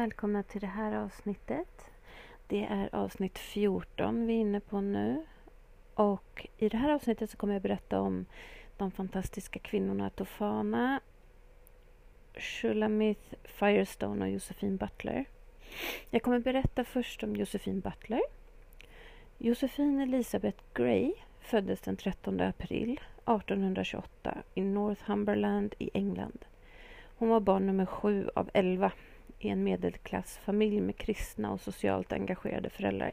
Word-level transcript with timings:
välkomna 0.00 0.42
till 0.42 0.60
det 0.60 0.66
här 0.66 0.92
avsnittet. 0.96 1.90
Det 2.46 2.64
är 2.64 2.94
avsnitt 2.94 3.38
14 3.38 4.26
vi 4.26 4.32
är 4.32 4.38
inne 4.38 4.60
på 4.60 4.80
nu. 4.80 5.26
Och 5.94 6.46
i 6.58 6.68
det 6.68 6.76
här 6.76 6.92
avsnittet 6.92 7.30
så 7.30 7.36
kommer 7.36 7.52
jag 7.52 7.62
berätta 7.62 8.00
om 8.00 8.26
de 8.76 8.90
fantastiska 8.90 9.58
kvinnorna 9.58 10.10
Tofana, 10.10 11.00
Shulamith 12.34 13.34
Firestone 13.44 14.24
och 14.24 14.30
Josephine 14.30 14.76
Butler. 14.76 15.24
Jag 16.10 16.22
kommer 16.22 16.38
berätta 16.38 16.84
först 16.84 17.22
om 17.22 17.36
Josephine 17.36 17.80
Butler. 17.80 18.22
Josephine 19.38 20.02
Elisabeth 20.02 20.62
Gray 20.74 21.12
föddes 21.40 21.80
den 21.80 21.96
13 21.96 22.40
april 22.40 22.92
1828 22.92 24.42
i 24.54 24.62
Northumberland 24.62 25.74
i 25.78 25.90
England. 25.94 26.44
Hon 27.16 27.28
var 27.28 27.40
barn 27.40 27.66
nummer 27.66 27.86
sju 27.86 28.30
av 28.34 28.50
elva 28.54 28.92
i 29.44 29.48
en 29.48 29.64
medelklassfamilj 29.64 30.80
med 30.80 30.96
kristna 30.96 31.52
och 31.52 31.60
socialt 31.60 32.12
engagerade 32.12 32.70
föräldrar. 32.70 33.12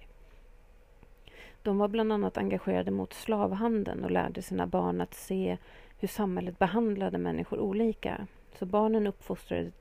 De 1.62 1.78
var 1.78 1.88
bland 1.88 2.14
annat 2.14 2.38
engagerade 2.38 2.92
mot 2.92 3.14
slavhandeln 3.14 4.04
och 4.04 4.12
lärde 4.12 4.42
sina 4.42 4.68
barn 4.68 5.02
att 5.02 5.14
se 5.14 5.58
hur 6.00 6.08
samhället 6.08 6.60
behandlade 6.60 7.18
människor 7.18 7.60
olika. 7.60 8.28
Så 8.60 8.66
barnen 8.66 9.08
uppfostrades, 9.08 9.74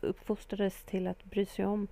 uppfostrades 0.00 0.82
till 0.82 1.06
att 1.06 1.24
bry 1.24 1.46
sig 1.46 1.66
om 1.66 1.88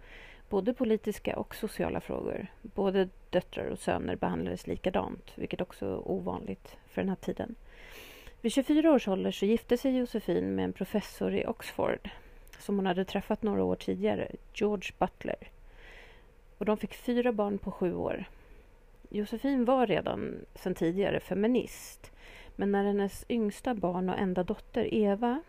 både 0.48 0.74
politiska 0.74 1.38
och 1.38 1.54
sociala 1.54 2.00
frågor. 2.00 2.46
Både 2.62 3.08
döttrar 3.30 3.66
och 3.66 3.78
söner 3.78 4.16
behandlades 4.16 4.66
likadant, 4.66 5.32
vilket 5.34 5.60
också 5.60 5.86
är 5.86 6.08
ovanligt 6.08 6.76
för 6.86 7.02
den 7.02 7.08
här 7.08 7.16
tiden. 7.16 7.54
Vid 8.40 8.52
24 8.52 8.92
års 8.92 9.08
ålder 9.08 9.30
så 9.30 9.46
gifte 9.46 9.76
sig 9.76 9.96
Josefin 9.96 10.54
med 10.54 10.64
en 10.64 10.72
professor 10.72 11.34
i 11.34 11.46
Oxford 11.46 12.10
som 12.62 12.76
hon 12.76 12.86
hade 12.86 13.04
träffat 13.04 13.42
några 13.42 13.64
år 13.64 13.76
tidigare, 13.76 14.30
George 14.54 14.92
Butler. 14.98 15.50
Och 16.58 16.64
de 16.64 16.76
fick 16.76 16.94
fyra 16.94 17.32
barn 17.32 17.58
på 17.58 17.70
sju 17.70 17.94
år. 17.94 18.24
Josefin 19.08 19.64
var 19.64 19.86
redan 19.86 20.44
sedan 20.54 20.74
tidigare 20.74 21.20
feminist. 21.20 22.12
Men 22.56 22.72
när 22.72 22.84
hennes 22.84 23.24
yngsta 23.28 23.74
barn 23.74 24.08
och 24.08 24.18
enda 24.18 24.42
dotter 24.42 24.94
Eva 24.94 25.42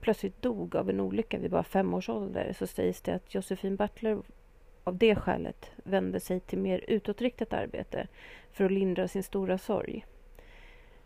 plötsligt 0.00 0.42
dog 0.42 0.76
av 0.76 0.90
en 0.90 1.00
olycka 1.00 1.38
vid 1.38 1.50
bara 1.50 1.64
fem 1.64 1.94
års 1.94 2.08
ålder 2.08 2.52
så 2.58 2.66
sägs 2.66 3.00
det 3.00 3.14
att 3.14 3.34
Josefin 3.34 3.76
Butler 3.76 4.18
av 4.84 4.96
det 4.96 5.16
skälet 5.16 5.70
vände 5.76 6.20
sig 6.20 6.40
till 6.40 6.58
mer 6.58 6.84
utåtriktat 6.88 7.52
arbete 7.52 8.08
för 8.52 8.64
att 8.64 8.72
lindra 8.72 9.08
sin 9.08 9.22
stora 9.22 9.58
sorg. 9.58 10.06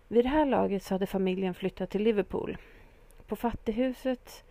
Vid 0.08 0.24
det 0.24 0.28
här 0.28 0.46
laget 0.46 0.82
så 0.82 0.94
hade 0.94 1.06
familjen 1.06 1.54
flyttat 1.54 1.90
till 1.90 2.02
Liverpool. 2.02 2.56
På 3.26 3.36
fattighuset 3.36 4.44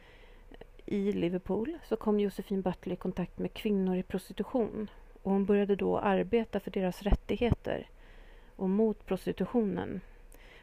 i 0.92 1.12
Liverpool 1.12 1.78
så 1.84 1.96
kom 1.96 2.20
Josefin 2.20 2.62
Butler 2.62 2.94
i 2.94 2.96
kontakt 2.96 3.40
med 3.40 3.54
kvinnor 3.54 3.96
i 3.96 4.04
prostitution 4.04 4.90
och 5.24 5.32
hon 5.32 5.46
började 5.46 5.76
då 5.76 5.98
arbeta 5.98 6.60
för 6.60 6.72
deras 6.72 7.02
rättigheter 7.02 7.90
och 8.56 8.70
mot 8.70 9.06
prostitutionen. 9.06 10.02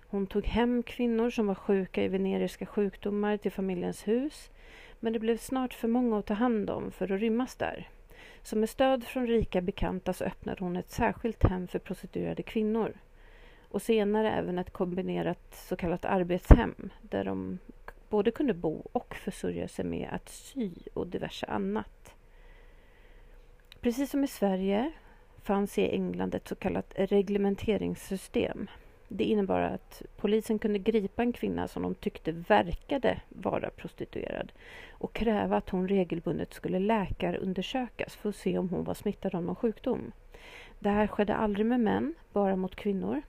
Hon 0.09 0.27
tog 0.27 0.47
hem 0.47 0.83
kvinnor 0.83 1.31
som 1.31 1.47
var 1.47 1.55
sjuka 1.55 2.05
i 2.05 2.09
veneriska 2.09 2.67
sjukdomar 2.67 3.37
till 3.37 3.53
familjens 3.53 4.09
hus 4.09 4.51
men 5.01 5.13
det 5.13 5.19
blev 5.19 5.37
snart 5.37 5.75
för 5.75 5.89
många 5.89 6.19
att 6.19 6.27
ta 6.27 6.35
hand 6.35 6.71
om 6.71 6.91
för 6.91 7.13
att 7.13 7.21
rymmas 7.21 7.57
där. 7.57 7.89
Så 8.43 8.57
med 8.57 8.69
stöd 8.69 9.05
från 9.05 9.27
rika 9.27 9.61
bekanta 9.61 10.13
så 10.13 10.25
öppnade 10.25 10.65
hon 10.65 10.77
ett 10.77 10.91
särskilt 10.91 11.43
hem 11.43 11.69
för 11.69 11.79
prostituerade 11.79 12.43
kvinnor 12.43 12.93
och 13.69 13.83
senare 13.83 14.31
även 14.31 14.59
ett 14.59 14.73
kombinerat 14.73 15.55
så 15.69 15.77
kallat 15.77 16.05
arbetshem 16.05 16.91
där 17.03 17.25
de 17.25 17.59
både 18.09 18.31
kunde 18.31 18.55
bo 18.55 18.83
och 18.93 19.15
försörja 19.15 19.69
sig 19.69 19.85
med 19.85 20.09
att 20.13 20.29
sy 20.29 20.71
och 20.95 21.07
diverse 21.07 21.47
annat. 21.47 22.15
Precis 23.81 24.11
som 24.11 24.25
i 24.25 24.29
Sverige 24.29 24.93
fanns 25.43 25.79
i 25.79 25.91
England 25.91 26.35
ett 26.35 26.49
så 26.49 26.55
kallat 26.55 26.93
reglementeringssystem. 26.97 28.69
Det 29.09 29.25
innebar 29.25 29.61
att 29.61 30.03
polisen 30.17 30.59
kunde 30.59 30.79
gripa 30.79 31.23
en 31.23 31.33
kvinna 31.33 31.69
som 31.69 31.83
de 31.83 31.95
tyckte 31.95 32.33
verkade 32.33 33.21
vara 33.29 33.71
prostituerad 33.71 34.53
och 34.91 35.13
kräva 35.13 35.57
att 35.57 35.71
hon 35.71 35.89
regelbundet 35.89 36.55
skulle 36.55 36.79
läkarundersökas 36.79 38.17
för 38.17 38.29
att 38.29 38.37
se 38.37 38.59
om 38.59 38.69
hon 38.69 38.85
var 38.85 38.95
smittad 38.95 39.35
av 39.35 39.43
någon 39.43 39.57
sjukdom. 39.57 40.13
Det 40.79 40.91
här 40.91 41.07
skedde 41.07 41.35
aldrig 41.35 41.67
med 41.67 41.81
män, 41.81 42.15
bara 42.33 42.57
mot 42.57 42.77
kvinnor. 42.77 43.23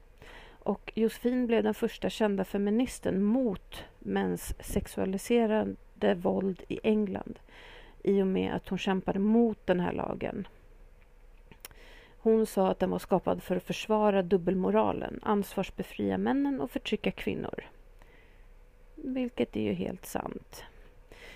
Och 0.70 0.92
Josefin 0.96 1.48
blev 1.48 1.64
den 1.64 1.74
första 1.74 2.10
kända 2.10 2.46
feministen 2.46 3.24
mot 3.24 3.84
mäns 4.00 4.54
sexualiserade 4.60 6.16
våld 6.16 6.64
i 6.68 6.80
England 6.84 7.40
i 8.04 8.22
och 8.22 8.28
med 8.28 8.54
att 8.54 8.70
hon 8.70 8.78
kämpade 8.78 9.20
mot 9.20 9.68
den 9.68 9.80
här 9.80 9.92
lagen. 9.94 10.48
Hon 12.18 12.46
sa 12.46 12.68
att 12.70 12.80
den 12.80 12.90
var 12.90 13.00
skapad 13.00 13.44
för 13.44 13.56
att 13.56 13.64
försvara 13.64 14.22
dubbelmoralen, 14.22 15.20
ansvarsbefria 15.24 16.18
männen 16.18 16.62
och 16.62 16.72
förtrycka 16.72 17.12
kvinnor. 17.12 17.64
Vilket 18.96 19.56
är 19.56 19.62
ju 19.62 19.74
helt 19.74 20.06
sant. 20.06 20.64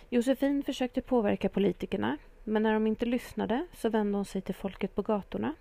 Josefin 0.09 0.63
försökte 0.63 1.01
påverka 1.01 1.49
politikerna, 1.49 2.17
men 2.43 2.63
när 2.63 2.73
de 2.73 2.87
inte 2.87 3.05
lyssnade 3.05 3.67
så 3.73 3.89
vände 3.89 4.17
hon 4.17 4.25
sig 4.25 4.41
till 4.41 4.55
folket 4.55 4.95
på 4.95 5.01
gatorna 5.01 5.55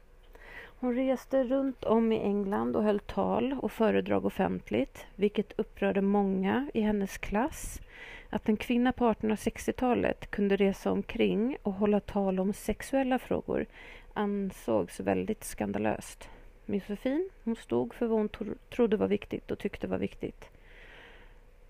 hon 0.82 0.94
reste 0.94 1.44
runt 1.44 1.84
om 1.84 2.12
i 2.12 2.20
England 2.20 2.76
och 2.76 2.82
höll 2.82 3.00
tal 3.00 3.52
och 3.52 3.72
föredrag 3.72 4.24
offentligt, 4.24 5.06
vilket 5.16 5.52
upprörde 5.58 6.00
många 6.00 6.70
i 6.74 6.80
hennes 6.80 7.18
klass. 7.18 7.80
Att 8.30 8.48
en 8.48 8.56
kvinna 8.56 8.92
på 8.92 9.04
1860-talet 9.12 10.30
kunde 10.30 10.56
resa 10.56 10.92
omkring 10.92 11.56
och 11.62 11.72
hålla 11.72 12.00
tal 12.00 12.40
om 12.40 12.52
sexuella 12.52 13.18
frågor 13.18 13.66
ansågs 14.12 15.00
väldigt 15.00 15.44
skandalöst. 15.44 16.28
Josefin 16.66 17.30
hon 17.44 17.56
stod 17.56 17.94
för 17.94 18.06
vad 18.06 18.18
hon 18.18 18.56
trodde 18.70 18.96
var 18.96 19.08
viktigt 19.08 19.50
och 19.50 19.58
tyckte 19.58 19.86
var 19.86 19.98
viktigt. 19.98 20.44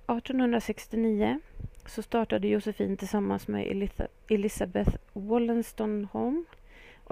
1869 0.07 1.41
så 1.87 2.03
startade 2.03 2.49
Josefin 2.49 2.97
tillsammans 2.97 3.49
med 3.49 3.89
Elizabeth 4.29 4.97
Wollenstonholm 5.13 6.45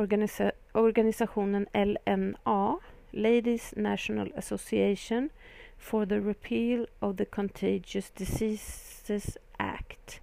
organisa 0.00 0.49
organisationen 0.72 1.66
LNA, 1.72 2.78
Ladies 3.10 3.74
National 3.76 4.32
Association 4.36 5.30
for 5.78 6.06
the 6.06 6.20
Repeal 6.20 6.86
of 6.98 7.16
the 7.16 7.24
Contagious 7.24 8.10
Diseases 8.10 9.38
Act. 9.56 10.20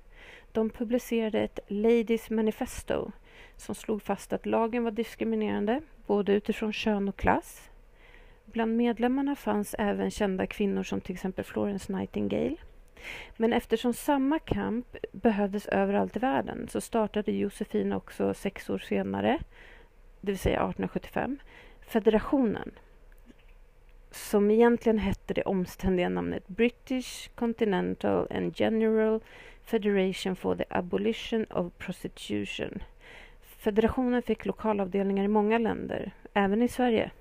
De 0.52 0.70
publicerade 0.70 1.40
ett 1.40 1.60
Ladies 1.68 2.30
Manifesto 2.30 3.12
som 3.56 3.76
slog 3.76 4.02
fast 4.02 4.34
att 4.34 4.46
lagen 4.46 4.84
var 4.84 4.92
diskriminerande 4.92 5.82
både 6.06 6.34
utifrån 6.34 6.74
kön 6.74 7.10
och 7.10 7.18
klass. 7.18 7.70
Bland 8.46 8.78
medlemmarna 8.78 9.36
fanns 9.36 9.76
även 9.80 10.12
kända 10.12 10.48
kvinnor 10.48 10.84
som 10.84 11.02
till 11.02 11.14
exempel 11.16 11.46
Florence 11.46 11.94
Nightingale. 11.94 12.56
Men 13.38 13.54
eftersom 13.54 13.94
samma 13.94 14.40
kamp 14.40 14.96
behövdes 15.12 15.68
överallt 15.68 16.16
i 16.16 16.20
världen 16.20 16.68
så 16.70 16.82
startade 16.82 17.32
Josefin 17.32 17.94
också 17.94 18.34
sex 18.34 18.70
år 18.70 18.78
senare, 18.78 19.40
det 20.28 20.32
vill 20.32 20.40
säga 20.40 20.56
1875, 20.56 21.38
federationen 21.82 22.72
som 24.12 24.52
egentligen 24.52 24.98
hette 24.98 25.34
det 25.34 25.44
omständiga 25.44 26.10
namnet 26.10 26.48
British 26.48 27.30
Continental 27.36 28.28
and 28.32 28.54
General 28.60 29.20
Federation 29.64 30.36
for 30.36 30.56
the 30.56 30.66
Abolition 30.70 31.46
of 31.46 31.74
Prostitution. 31.78 32.84
Federationen 33.42 34.22
fick 34.22 34.46
lokalavdelningar 34.46 35.24
i 35.24 35.28
många 35.28 35.58
länder, 35.58 36.12
även 36.34 36.62
i 36.62 36.68
Sverige. 36.68 37.12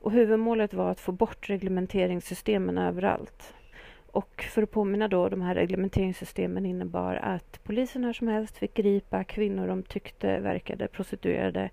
Och 0.00 0.12
huvudmålet 0.12 0.74
var 0.74 0.90
att 0.90 1.00
få 1.00 1.12
bort 1.12 1.50
reglementeringssystemen 1.50 2.78
överallt. 2.78 3.54
Och 4.16 4.42
för 4.42 4.62
att 4.62 4.70
påminna 4.70 5.08
då, 5.08 5.28
de 5.28 5.42
här 5.42 5.54
reglementeringssystemen 5.54 6.66
innebar 6.66 7.14
att 7.14 7.60
polisen 7.64 8.02
när 8.02 8.12
som 8.12 8.28
helst 8.28 8.58
fick 8.58 8.74
gripa 8.74 9.24
kvinnor 9.24 9.68
de 9.68 9.82
tyckte 9.82 10.40
verkade 10.40 10.88
prostituerade 10.88 11.70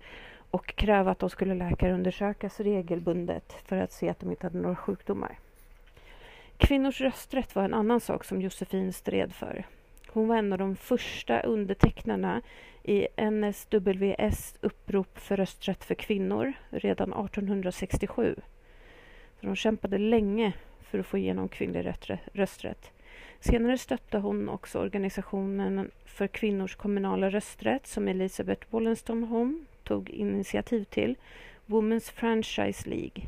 och 0.53 0.75
kräva 0.75 1.11
att 1.11 1.19
de 1.19 1.29
skulle 1.29 1.55
läkarundersökas 1.55 2.59
regelbundet 2.59 3.53
för 3.65 3.77
att 3.77 3.91
se 3.91 4.09
att 4.09 4.19
de 4.19 4.31
inte 4.31 4.45
hade 4.45 4.57
några 4.57 4.75
sjukdomar. 4.75 5.39
Kvinnors 6.57 7.01
rösträtt 7.01 7.55
var 7.55 7.63
en 7.63 7.73
annan 7.73 7.99
sak 7.99 8.23
som 8.23 8.41
Josefin 8.41 8.93
stred 8.93 9.33
för. 9.33 9.65
Hon 10.07 10.27
var 10.27 10.35
en 10.35 10.53
av 10.53 10.59
de 10.59 10.75
första 10.75 11.41
undertecknarna 11.41 12.41
i 12.83 13.07
NSWS 13.17 14.55
upprop 14.61 15.17
för 15.19 15.37
rösträtt 15.37 15.83
för 15.83 15.95
kvinnor 15.95 16.53
redan 16.69 17.13
1867. 17.13 18.35
Så 19.39 19.45
de 19.45 19.55
kämpade 19.55 19.97
länge 19.97 20.53
för 20.81 20.99
att 20.99 21.05
få 21.05 21.17
igenom 21.17 21.49
kvinnlig 21.49 21.93
rösträtt. 22.33 22.91
Senare 23.39 23.77
stöttade 23.77 24.23
hon 24.23 24.49
också 24.49 24.79
organisationen 24.79 25.91
för 26.05 26.27
kvinnors 26.27 26.75
kommunala 26.75 27.29
rösträtt 27.29 27.87
som 27.87 28.07
Elisabeth 28.07 28.67
Wollenstonholm 28.69 29.65
tog 29.83 30.09
initiativ 30.09 30.83
till, 30.83 31.15
Women's 31.65 32.11
Franchise 32.11 32.89
League. 32.89 33.27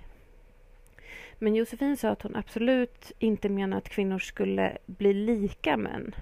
Men 1.40 1.56
Josefin 1.56 1.98
sa 1.98 2.10
att 2.10 2.22
hon 2.22 2.36
absolut 2.36 3.12
inte 3.20 3.50
menade 3.50 3.78
att 3.78 3.90
kvinnor 3.90 4.20
skulle 4.20 4.78
bli 4.86 5.14
lika 5.14 5.78
män. 5.78 6.16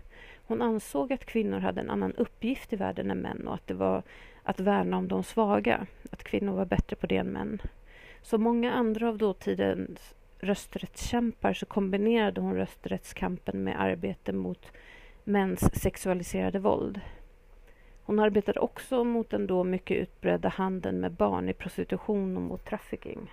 Hon 0.46 0.62
ansåg 0.62 1.14
att 1.14 1.26
kvinnor 1.26 1.60
hade 1.60 1.82
en 1.82 1.90
annan 1.90 2.14
uppgift 2.14 2.74
i 2.74 2.76
världen 2.76 3.12
än 3.12 3.18
män 3.18 3.48
och 3.48 3.54
att 3.54 3.68
det 3.68 3.74
var 3.74 4.04
att 4.44 4.60
värna 4.60 4.98
om 4.98 5.08
de 5.08 5.24
svaga, 5.24 5.88
att 6.12 6.24
kvinnor 6.24 6.56
var 6.56 6.66
bättre 6.66 6.96
på 6.96 7.08
det 7.08 7.18
än 7.18 7.32
män. 7.32 7.62
Som 8.22 8.44
många 8.44 8.74
andra 8.74 9.10
av 9.10 9.18
dåtidens 9.18 10.16
rösträttskämpar 10.40 11.54
så 11.54 11.66
kombinerade 11.66 12.42
hon 12.42 12.56
rösträttskampen 12.56 13.64
med 13.64 13.82
arbete 13.82 14.34
mot 14.34 14.72
mäns 15.24 15.82
sexualiserade 15.82 16.60
våld. 16.60 17.02
Hon 18.06 18.20
arbetade 18.20 18.60
också 18.60 19.04
mot 19.04 19.30
den 19.30 19.48
då 19.48 19.64
mycket 19.64 19.98
utbredda 19.98 20.50
handeln 20.50 21.00
med 21.00 21.12
barn 21.12 21.50
i 21.50 21.54
prostitution 21.54 22.38
och 22.38 22.44
mot 22.44 22.66
trafficking. 22.66 23.32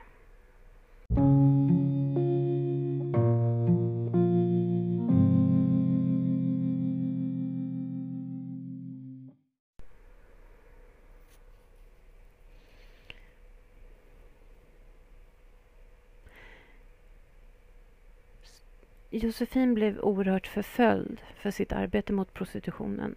Josefin 19.23 19.75
blev 19.75 19.99
oerhört 20.01 20.47
förföljd 20.47 21.21
för 21.37 21.51
sitt 21.51 21.73
arbete 21.73 22.13
mot 22.13 22.35
prostitutionen. 22.35 23.15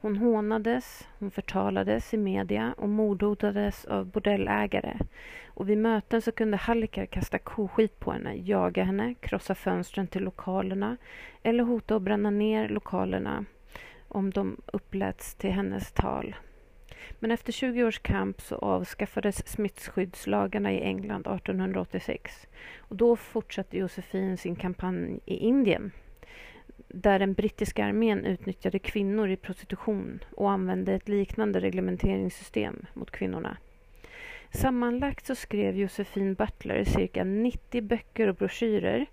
Hon 0.00 0.16
hånades, 0.16 1.08
hon 1.18 1.30
förtalades 1.30 2.14
i 2.14 2.16
media 2.16 2.74
och 2.78 2.88
mordhotades 2.88 3.84
av 3.84 4.06
bordellägare. 4.06 4.98
Och 5.46 5.68
vid 5.68 5.78
möten 5.78 6.22
så 6.22 6.32
kunde 6.32 6.56
hallickar 6.56 7.06
kasta 7.06 7.38
koskit 7.38 8.00
på 8.00 8.12
henne, 8.12 8.34
jaga 8.34 8.84
henne, 8.84 9.14
krossa 9.20 9.54
fönstren 9.54 10.06
till 10.06 10.22
lokalerna 10.22 10.96
eller 11.42 11.64
hota 11.64 11.96
att 11.96 12.02
bränna 12.02 12.30
ner 12.30 12.68
lokalerna 12.68 13.44
om 14.08 14.30
de 14.30 14.60
uppläts 14.66 15.34
till 15.34 15.50
hennes 15.50 15.92
tal. 15.92 16.34
Men 17.18 17.30
efter 17.30 17.52
20 17.52 17.84
års 17.84 17.98
kamp 17.98 18.40
så 18.40 18.56
avskaffades 18.56 19.48
smittskyddslagarna 19.48 20.72
i 20.72 20.80
England 20.80 21.26
1886 21.26 22.46
och 22.78 22.96
då 22.96 23.16
fortsatte 23.16 23.78
Josefin 23.78 24.38
sin 24.38 24.56
kampanj 24.56 25.20
i 25.24 25.36
Indien 25.36 25.92
där 26.88 27.18
den 27.18 27.34
brittiska 27.34 27.84
armén 27.84 28.24
utnyttjade 28.24 28.78
kvinnor 28.78 29.28
i 29.28 29.36
prostitution 29.36 30.24
och 30.36 30.50
använde 30.50 30.94
ett 30.94 31.08
liknande 31.08 31.60
reglementeringssystem 31.60 32.86
mot 32.94 33.10
kvinnorna. 33.10 33.56
Sammanlagt 34.50 35.26
så 35.26 35.34
skrev 35.34 35.76
Josefin 35.76 36.34
Butler 36.34 36.84
cirka 36.84 37.24
90 37.24 37.82
böcker 37.82 38.28
och 38.28 38.34
broschyrer, 38.34 39.06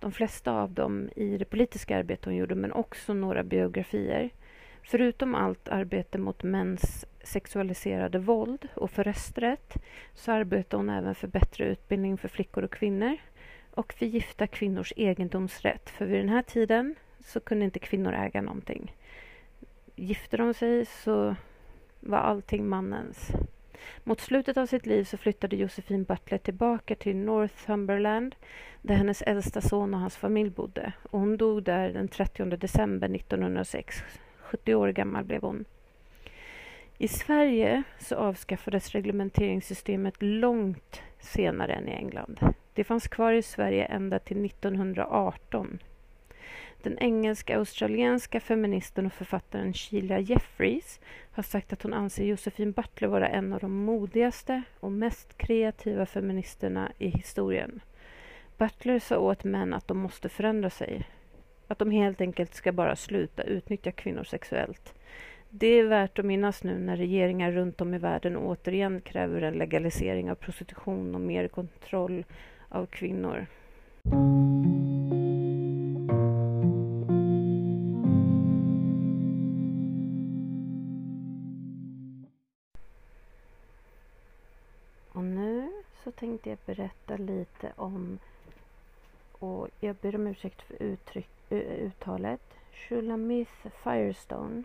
de 0.00 0.12
flesta 0.12 0.52
av 0.52 0.72
dem 0.72 1.10
i 1.16 1.38
det 1.38 1.44
politiska 1.44 1.96
arbete 1.96 2.30
hon 2.30 2.36
gjorde 2.36 2.54
men 2.54 2.72
också 2.72 3.14
några 3.14 3.42
biografier. 3.42 4.30
Förutom 4.82 5.34
allt 5.34 5.68
arbete 5.68 6.18
mot 6.18 6.42
mäns 6.42 7.06
sexualiserade 7.24 8.18
våld 8.18 8.68
och 8.74 8.90
för 8.90 9.04
rösträtt 9.04 9.74
så 10.14 10.32
arbetar 10.32 10.78
hon 10.78 10.90
även 10.90 11.14
för 11.14 11.28
bättre 11.28 11.64
utbildning 11.64 12.18
för 12.18 12.28
flickor 12.28 12.64
och 12.64 12.72
kvinnor 12.72 13.16
och 13.70 13.92
för 13.92 14.06
gifta 14.06 14.46
kvinnors 14.46 14.92
egendomsrätt. 14.96 15.90
För 15.90 16.04
vid 16.04 16.20
den 16.20 16.28
här 16.28 16.42
tiden 16.42 16.94
så 17.24 17.40
kunde 17.40 17.64
inte 17.64 17.78
kvinnor 17.78 18.12
äga 18.12 18.42
någonting. 18.42 18.96
Gifte 19.96 20.36
de 20.36 20.54
sig 20.54 20.86
så 20.86 21.36
var 22.00 22.18
allting 22.18 22.68
mannens. 22.68 23.30
Mot 24.04 24.20
slutet 24.20 24.56
av 24.56 24.66
sitt 24.66 24.86
liv 24.86 25.04
så 25.04 25.16
flyttade 25.16 25.56
Josefin 25.56 26.04
Butler 26.04 26.38
tillbaka 26.38 26.94
till 26.94 27.16
Northumberland 27.16 28.34
där 28.82 28.94
hennes 28.94 29.22
äldsta 29.22 29.60
son 29.60 29.94
och 29.94 30.00
hans 30.00 30.16
familj 30.16 30.50
bodde. 30.50 30.92
Och 31.02 31.20
hon 31.20 31.36
dog 31.36 31.62
där 31.62 31.92
den 31.92 32.08
30 32.08 32.44
december 32.44 33.14
1906. 33.14 34.02
70 34.52 34.74
år 34.74 34.88
gammal 34.88 35.24
blev 35.24 35.42
hon. 35.42 35.64
I 36.98 37.08
Sverige 37.08 37.82
så 37.98 38.16
avskaffades 38.16 38.90
reglementeringssystemet 38.90 40.14
långt 40.18 41.02
senare 41.20 41.72
än 41.72 41.88
i 41.88 41.92
England. 41.92 42.38
Det 42.74 42.84
fanns 42.84 43.08
kvar 43.08 43.32
i 43.32 43.42
Sverige 43.42 43.84
ända 43.84 44.18
till 44.18 44.44
1918. 44.44 45.78
Den 46.82 46.98
engelska-australienska 46.98 48.40
feministen 48.40 49.06
och 49.06 49.12
författaren 49.12 49.74
Sheila 49.74 50.18
Jeffreys 50.18 51.00
har 51.32 51.42
sagt 51.42 51.72
att 51.72 51.82
hon 51.82 51.94
anser 51.94 52.24
Josephine 52.24 52.72
Butler 52.72 53.08
vara 53.08 53.28
en 53.28 53.52
av 53.52 53.60
de 53.60 53.84
modigaste 53.84 54.62
och 54.80 54.92
mest 54.92 55.38
kreativa 55.38 56.06
feministerna 56.06 56.92
i 56.98 57.08
historien. 57.08 57.80
Butler 58.58 58.98
sa 58.98 59.18
åt 59.18 59.44
män 59.44 59.74
att 59.74 59.88
de 59.88 59.98
måste 59.98 60.28
förändra 60.28 60.70
sig. 60.70 61.06
Att 61.72 61.78
de 61.78 61.90
helt 61.90 62.20
enkelt 62.20 62.54
ska 62.54 62.72
bara 62.72 62.96
sluta 62.96 63.42
utnyttja 63.42 63.92
kvinnor 63.92 64.24
sexuellt. 64.24 64.94
Det 65.50 65.66
är 65.66 65.84
värt 65.84 66.18
att 66.18 66.24
minnas 66.24 66.64
nu 66.64 66.78
när 66.78 66.96
regeringar 66.96 67.52
runt 67.52 67.80
om 67.80 67.94
i 67.94 67.98
världen 67.98 68.36
återigen 68.36 69.00
kräver 69.00 69.42
en 69.42 69.54
legalisering 69.54 70.30
av 70.30 70.34
prostitution 70.34 71.14
och 71.14 71.20
mer 71.20 71.48
kontroll 71.48 72.24
av 72.68 72.86
kvinnor. 72.86 73.46
Och 85.12 85.24
nu 85.24 85.70
så 86.04 86.10
tänkte 86.10 86.50
jag 86.50 86.58
berätta 86.66 87.16
lite 87.16 87.72
om, 87.76 88.18
och 89.32 89.68
jag 89.80 89.96
ber 89.96 90.14
om 90.14 90.26
ursäkt 90.26 90.62
för 90.62 90.82
uttrycket 90.82 91.41
Eh, 91.52 91.58
uttalet, 91.58 92.56
Shulamith 92.72 93.66
Firestone 93.82 94.62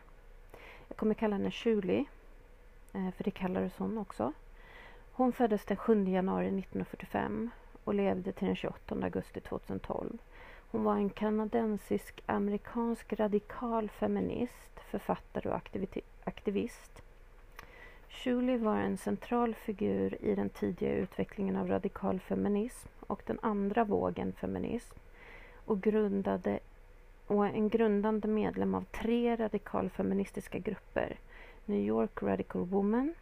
jag 0.87 0.97
kommer 0.97 1.13
kalla 1.13 1.35
henne 1.35 1.51
Julie, 1.65 2.05
eh, 2.93 3.11
för 3.11 3.23
det 3.23 3.31
kallades 3.31 3.77
hon 3.77 3.97
också. 3.97 4.33
Hon 5.11 5.33
föddes 5.33 5.65
den 5.65 5.77
7 5.77 6.07
januari 6.07 6.47
1945 6.47 7.49
och 7.83 7.93
levde 7.93 8.31
till 8.31 8.47
den 8.47 8.55
28 8.55 8.95
augusti 9.03 9.41
2012. 9.41 10.17
Hon 10.71 10.83
var 10.83 10.95
en 10.95 11.09
kanadensisk-amerikansk 11.09 13.13
radikal 13.13 13.89
feminist, 13.89 14.79
författare 14.91 15.49
och 15.49 15.61
aktivist. 16.23 17.01
Julie 18.23 18.57
var 18.57 18.77
en 18.77 18.97
central 18.97 19.55
figur 19.55 20.17
i 20.21 20.35
den 20.35 20.49
tidiga 20.49 20.93
utvecklingen 20.93 21.55
av 21.55 21.67
radikal 21.67 22.19
feminism 22.19 22.89
och 22.99 23.21
den 23.25 23.39
andra 23.41 23.83
vågen 23.83 24.33
feminism 24.33 24.97
och 25.67 25.81
grundade 25.81 26.59
och 27.27 27.45
en 27.45 27.69
grundande 27.69 28.27
medlem 28.27 28.75
av 28.75 28.85
tre 28.91 29.35
radikalfeministiska 29.35 30.59
grupper. 30.59 31.17
New 31.65 31.79
York 31.79 32.23
Radical 32.23 32.65
Woman, 32.65 33.13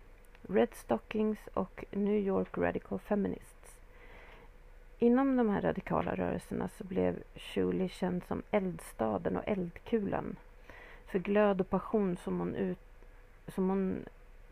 Red 0.42 0.74
Stockings 0.74 1.40
och 1.54 1.86
New 1.92 2.20
York 2.20 2.58
Radical 2.58 3.00
Feminists. 3.00 3.80
Inom 5.00 5.38
de 5.38 5.50
här 5.50 5.62
radikala 5.62 6.16
rörelserna 6.16 6.70
så 6.78 6.84
blev 6.84 7.24
Julie 7.36 7.90
känd 7.90 8.24
som 8.24 8.44
eldstaden 8.52 9.38
och 9.38 9.48
eldkulan 9.48 10.36
för 11.08 11.20
glöd 11.20 11.62
och 11.62 11.70
passion 11.70 12.18
som 12.18 12.40
hon, 12.40 12.56
ut, 12.56 12.80
som 13.48 13.70
hon 13.70 14.06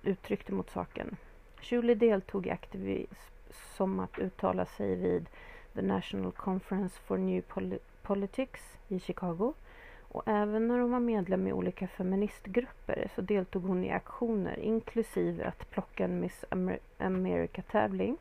uttryckte 0.04 0.54
mot 0.54 0.70
saken. 0.70 1.18
Julie 1.62 1.96
deltog 1.96 2.48
i 2.48 2.50
aktivism 2.50 3.34
som 3.78 4.00
att 4.00 4.20
uttala 4.20 4.66
sig 4.66 4.96
vid 4.96 5.30
The 5.74 5.82
National 5.82 6.32
Conference 6.32 7.00
for 7.00 7.18
New 7.18 7.42
Poli 7.42 7.80
Politics 8.04 8.78
i 8.88 9.00
Chicago. 9.00 9.54
Och 10.02 10.24
även 10.26 10.68
när 10.68 10.80
hon 10.80 10.92
var 10.92 11.00
medlem 11.00 11.48
i 11.48 11.54
olika 11.54 11.88
feministgrupper 11.88 13.08
så 13.16 13.22
deltog 13.22 13.64
hon 13.64 13.84
i 13.84 13.92
aktioner 13.92 14.60
inklusive 14.60 15.46
att 15.46 15.70
plocka 15.70 16.04
en 16.04 16.20
Miss 16.20 16.46
Amer 16.50 16.80
America-tävling, 16.98 18.18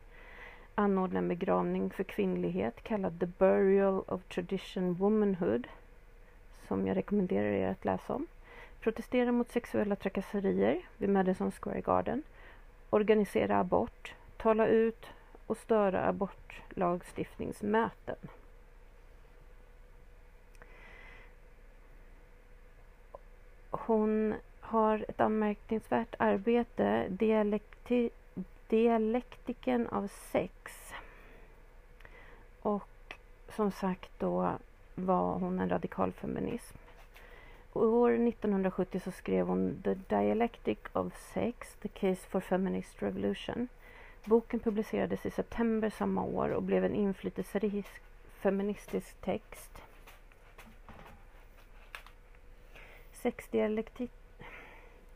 anordna 0.74 1.18
en 1.18 1.28
begravning 1.28 1.90
för 1.90 2.04
kvinnlighet 2.04 2.82
kallad 2.82 3.20
The 3.20 3.26
Burial 3.26 4.04
of 4.06 4.24
Tradition 4.24 4.94
Womanhood 4.94 5.68
som 6.68 6.86
jag 6.86 6.96
rekommenderar 6.96 7.52
er 7.52 7.68
att 7.68 7.84
läsa 7.84 8.14
om, 8.14 8.26
protestera 8.80 9.32
mot 9.32 9.50
sexuella 9.50 9.96
trakasserier 9.96 10.80
vid 10.96 11.10
Madison 11.10 11.52
Square 11.52 11.80
Garden, 11.80 12.22
organisera 12.90 13.60
abort, 13.60 14.14
tala 14.36 14.66
ut 14.66 15.06
och 15.46 15.56
störa 15.56 16.08
abortlagstiftningsmöten. 16.08 18.16
Hon 23.86 24.34
har 24.60 25.04
ett 25.08 25.20
anmärkningsvärt 25.20 26.14
arbete, 26.18 27.06
Dialekti 27.08 28.10
Dialektiken 28.68 29.88
av 29.88 30.06
sex. 30.06 30.72
Och 32.62 33.14
som 33.56 33.70
sagt 33.70 34.10
då 34.18 34.52
var 34.94 35.38
hon 35.38 35.60
en 35.60 35.68
radikal 35.68 36.12
feminism. 36.12 36.76
År 37.72 38.10
1970 38.10 39.00
så 39.04 39.10
skrev 39.10 39.46
hon 39.46 39.82
The 39.84 39.94
Dialectic 39.94 40.78
of 40.92 41.12
Sex, 41.34 41.76
The 41.82 41.88
Case 41.88 42.28
for 42.28 42.40
Feminist 42.40 43.02
Revolution. 43.02 43.68
Boken 44.24 44.60
publicerades 44.60 45.26
i 45.26 45.30
september 45.30 45.90
samma 45.90 46.24
år 46.24 46.48
och 46.48 46.62
blev 46.62 46.84
en 46.84 46.94
inflytelserik 46.94 47.86
feministisk 48.40 49.20
text 49.20 49.82
sexdialektik... 53.22 54.10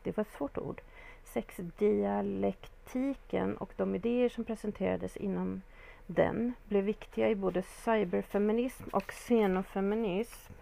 Det 0.03 0.17
var 0.17 0.21
ett 0.21 0.37
svårt 0.37 0.57
ord. 0.57 0.81
Sexdialektiken 1.23 3.57
och 3.57 3.73
de 3.77 3.95
idéer 3.95 4.29
som 4.29 4.43
presenterades 4.43 5.17
inom 5.17 5.61
den 6.05 6.53
blev 6.67 6.83
viktiga 6.83 7.29
i 7.29 7.35
både 7.35 7.63
cyberfeminism 7.63 8.83
och 8.91 9.11
xenofeminism 9.11 10.53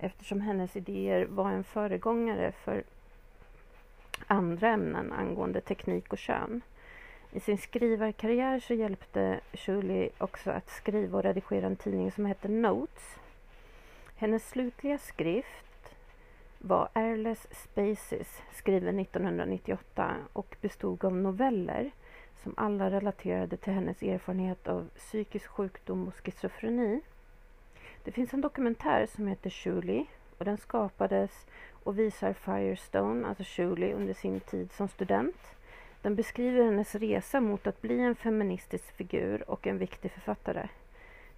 eftersom 0.00 0.40
hennes 0.40 0.76
idéer 0.76 1.24
var 1.24 1.50
en 1.50 1.64
föregångare 1.64 2.52
för 2.52 2.82
andra 4.26 4.68
ämnen 4.68 5.12
angående 5.12 5.60
teknik 5.60 6.12
och 6.12 6.18
kön. 6.18 6.62
I 7.32 7.40
sin 7.40 7.58
skrivarkarriär 7.58 8.60
så 8.60 8.74
hjälpte 8.74 9.40
Julie 9.52 10.10
också 10.18 10.50
att 10.50 10.70
skriva 10.70 11.18
och 11.18 11.24
redigera 11.24 11.66
en 11.66 11.76
tidning 11.76 12.12
som 12.12 12.24
hette 12.24 12.48
Notes. 12.48 13.16
Hennes 14.16 14.48
slutliga 14.48 14.98
skrift 14.98 15.69
var 16.62 16.88
Airless 16.92 17.46
Spaces 17.50 18.42
skriven 18.52 18.98
1998 18.98 20.16
och 20.32 20.56
bestod 20.60 21.04
av 21.04 21.16
noveller 21.16 21.90
som 22.42 22.54
alla 22.56 22.90
relaterade 22.90 23.56
till 23.56 23.72
hennes 23.72 24.02
erfarenhet 24.02 24.68
av 24.68 24.88
psykisk 24.96 25.46
sjukdom 25.46 26.08
och 26.08 26.14
schizofreni. 26.14 27.00
Det 28.04 28.12
finns 28.12 28.34
en 28.34 28.40
dokumentär 28.40 29.06
som 29.06 29.26
heter 29.26 29.66
Julie 29.66 30.04
och 30.38 30.44
den 30.44 30.58
skapades 30.58 31.46
och 31.84 31.98
visar 31.98 32.32
Firestone, 32.32 33.28
alltså 33.28 33.44
Julie, 33.46 33.94
under 33.94 34.14
sin 34.14 34.40
tid 34.40 34.72
som 34.72 34.88
student. 34.88 35.36
Den 36.02 36.16
beskriver 36.16 36.64
hennes 36.64 36.94
resa 36.94 37.40
mot 37.40 37.66
att 37.66 37.82
bli 37.82 38.00
en 38.00 38.14
feministisk 38.14 38.96
figur 38.96 39.50
och 39.50 39.66
en 39.66 39.78
viktig 39.78 40.10
författare. 40.10 40.68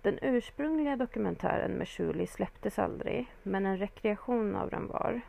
Den 0.02 0.18
ursprungliga 0.23 0.97
dokumentären 0.97 1.73
med 1.73 1.88
Julie 1.99 2.26
släpptes 2.26 2.78
aldrig, 2.78 3.32
men 3.42 3.66
en 3.66 3.78
rekreation 3.78 4.56
av 4.56 4.71
den 4.71 4.87
var. 4.87 5.21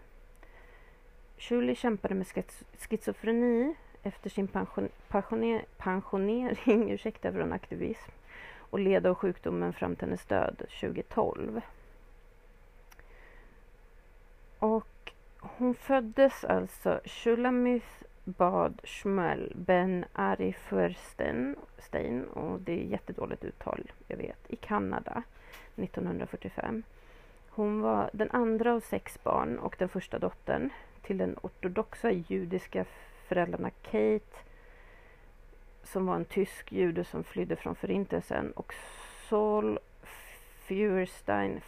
Julie 1.38 1.76
kämpade 1.76 2.16
med 2.16 2.28
schizofreni 2.78 3.76
efter 4.04 4.30
sin 4.30 4.48
pension, 4.48 4.90
pensioner, 5.08 5.66
pensionering 5.78 6.92
ursäkta, 6.92 7.32
från 7.32 7.54
aktivism 7.54 8.12
och 8.58 8.80
led 8.80 9.08
av 9.08 9.16
sjukdomen 9.16 9.74
fram 9.74 9.96
till 9.96 10.08
hennes 10.08 10.26
död 10.26 10.58
2012. 10.82 11.62
Och 14.60 15.12
hon 15.40 15.76
föddes 15.76 16.44
alltså 16.44 17.02
Shulamith 17.06 18.03
Bad 18.24 18.82
Schmöll 18.84 19.54
Ben 19.56 20.06
Ari 20.14 20.54
Furstein 20.54 21.56
och 22.34 22.62
det 22.62 22.72
är 22.72 22.86
jättedåligt 22.86 23.44
uttal, 23.44 23.92
jag 24.08 24.18
vet, 24.18 24.40
i 24.48 24.56
Kanada 24.56 25.24
1945. 25.76 26.84
Hon 27.50 27.82
var 27.82 28.10
den 28.14 28.32
andra 28.32 28.74
av 28.74 28.80
sex 28.80 29.24
barn 29.24 29.60
och 29.60 29.76
den 29.80 29.90
första 29.90 30.20
dottern 30.20 30.70
till 31.02 31.18
den 31.18 31.36
ortodoxa 31.42 32.12
judiska 32.12 32.86
föräldrarna 33.28 33.70
Kate 33.70 34.38
som 35.84 36.06
var 36.06 36.16
en 36.16 36.26
tysk 36.26 36.72
jude 36.72 37.04
som 37.04 37.24
flydde 37.24 37.56
från 37.56 37.76
förintelsen 37.76 38.52
och 38.52 38.74
Saul 39.30 39.80
Feuerstein, 40.68 41.62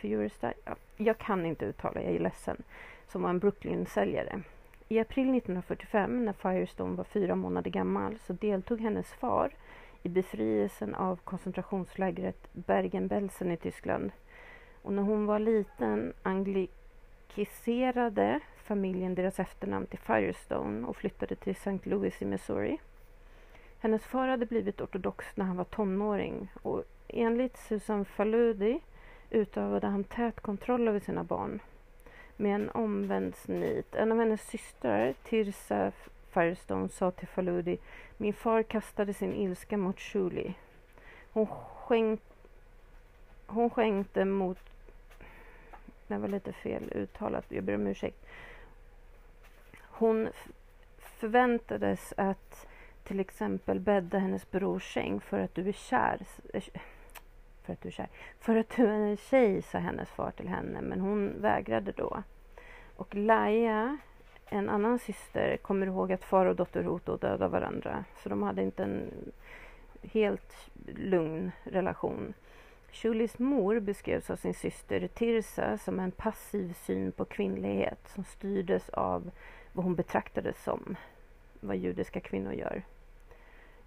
Feuerstein 0.00 0.54
ja, 0.64 0.76
jag 0.96 1.18
kan 1.18 1.46
inte 1.46 1.64
uttala, 1.64 2.02
jag 2.02 2.14
är 2.14 2.18
ledsen, 2.18 2.62
som 3.08 3.22
var 3.22 3.30
en 3.30 3.38
Brooklyn-säljare. 3.38 4.42
I 4.88 4.98
april 4.98 5.34
1945, 5.34 6.24
när 6.24 6.32
Firestone 6.32 6.96
var 6.96 7.04
fyra 7.04 7.36
månader 7.36 7.70
gammal, 7.70 8.18
så 8.18 8.32
deltog 8.32 8.80
hennes 8.80 9.12
far 9.12 9.54
i 10.02 10.08
befrielsen 10.08 10.94
av 10.94 11.16
koncentrationslägret 11.16 12.48
Bergen-Belsen 12.52 13.52
i 13.52 13.56
Tyskland. 13.56 14.12
Och 14.82 14.92
när 14.92 15.02
hon 15.02 15.26
var 15.26 15.38
liten 15.38 16.12
anglikiserade 16.22 18.40
familjen 18.56 19.14
deras 19.14 19.40
efternamn 19.40 19.86
till 19.86 19.98
Firestone 19.98 20.86
och 20.86 20.96
flyttade 20.96 21.34
till 21.34 21.52
St. 21.52 21.78
Louis 21.82 22.22
i 22.22 22.24
Missouri. 22.24 22.78
Hennes 23.78 24.02
far 24.02 24.28
hade 24.28 24.46
blivit 24.46 24.80
ortodox 24.80 25.36
när 25.36 25.44
han 25.44 25.56
var 25.56 25.64
tonåring 25.64 26.52
och 26.62 26.84
enligt 27.08 27.56
Susan 27.56 28.04
Faludi 28.04 28.80
utövade 29.30 29.86
han 29.86 30.04
tät 30.04 30.40
kontroll 30.40 30.88
över 30.88 31.00
sina 31.00 31.24
barn 31.24 31.60
med 32.36 32.54
en 32.54 32.70
omvänd 32.70 33.34
nit. 33.46 33.94
En 33.94 34.12
av 34.12 34.18
hennes 34.18 34.46
systrar, 34.48 35.14
Tirsa 35.24 35.92
Firestone, 36.30 36.88
sa 36.88 37.10
till 37.10 37.28
Faludi 37.28 37.78
Min 38.16 38.34
far 38.34 38.62
kastade 38.62 39.14
sin 39.14 39.34
ilska 39.34 39.76
mot 39.76 40.14
Julie. 40.14 40.54
Hon, 41.32 41.46
skänk, 41.46 42.20
hon 43.46 43.70
skänkte 43.70 44.24
mot... 44.24 44.58
Det 46.06 46.18
var 46.18 46.28
lite 46.28 46.52
fel 46.52 46.92
uttalat, 46.94 47.44
jag 47.48 47.64
ber 47.64 47.74
om 47.74 47.86
ursäkt. 47.86 48.26
Hon 49.80 50.28
förväntades 50.98 52.14
att 52.16 52.66
till 53.04 53.20
exempel 53.20 53.80
bädda 53.80 54.18
hennes 54.18 54.50
brors 54.50 54.94
säng 54.94 55.20
för 55.20 55.38
att 55.38 55.54
du 55.54 55.68
är 55.68 55.72
kär. 55.72 56.20
För 57.64 57.72
att 57.72 57.80
du 57.80 57.88
är 57.88 57.92
kär. 57.92 58.08
För 58.40 58.56
att 58.56 58.70
du 58.76 58.86
är 58.86 59.00
en 59.00 59.16
tjej, 59.16 59.62
sa 59.62 59.78
hennes 59.78 60.08
far 60.08 60.30
till 60.30 60.48
henne, 60.48 60.80
men 60.80 61.00
hon 61.00 61.40
vägrade 61.40 61.92
då. 61.92 62.22
Och 62.96 63.14
Laia, 63.14 63.98
en 64.46 64.68
annan 64.68 64.98
syster, 64.98 65.56
kommer 65.56 65.86
ihåg 65.86 66.12
att 66.12 66.24
far 66.24 66.46
och 66.46 66.56
dotter 66.56 66.82
Hoto 66.82 67.16
dödade 67.16 67.48
varandra. 67.48 68.04
Så 68.22 68.28
de 68.28 68.42
hade 68.42 68.62
inte 68.62 68.82
en 68.82 69.10
helt 70.02 70.70
lugn 70.86 71.52
relation. 71.64 72.34
Shulis 72.92 73.38
mor 73.38 73.80
beskrevs 73.80 74.30
av 74.30 74.36
sin 74.36 74.54
syster 74.54 75.08
Tirsa 75.08 75.78
som 75.78 76.00
en 76.00 76.10
passiv 76.10 76.72
syn 76.72 77.12
på 77.12 77.24
kvinnlighet 77.24 78.08
som 78.14 78.24
styrdes 78.24 78.88
av 78.88 79.30
vad 79.72 79.84
hon 79.84 79.94
betraktades 79.94 80.64
som, 80.64 80.96
vad 81.60 81.76
judiska 81.76 82.20
kvinnor 82.20 82.52
gör. 82.52 82.82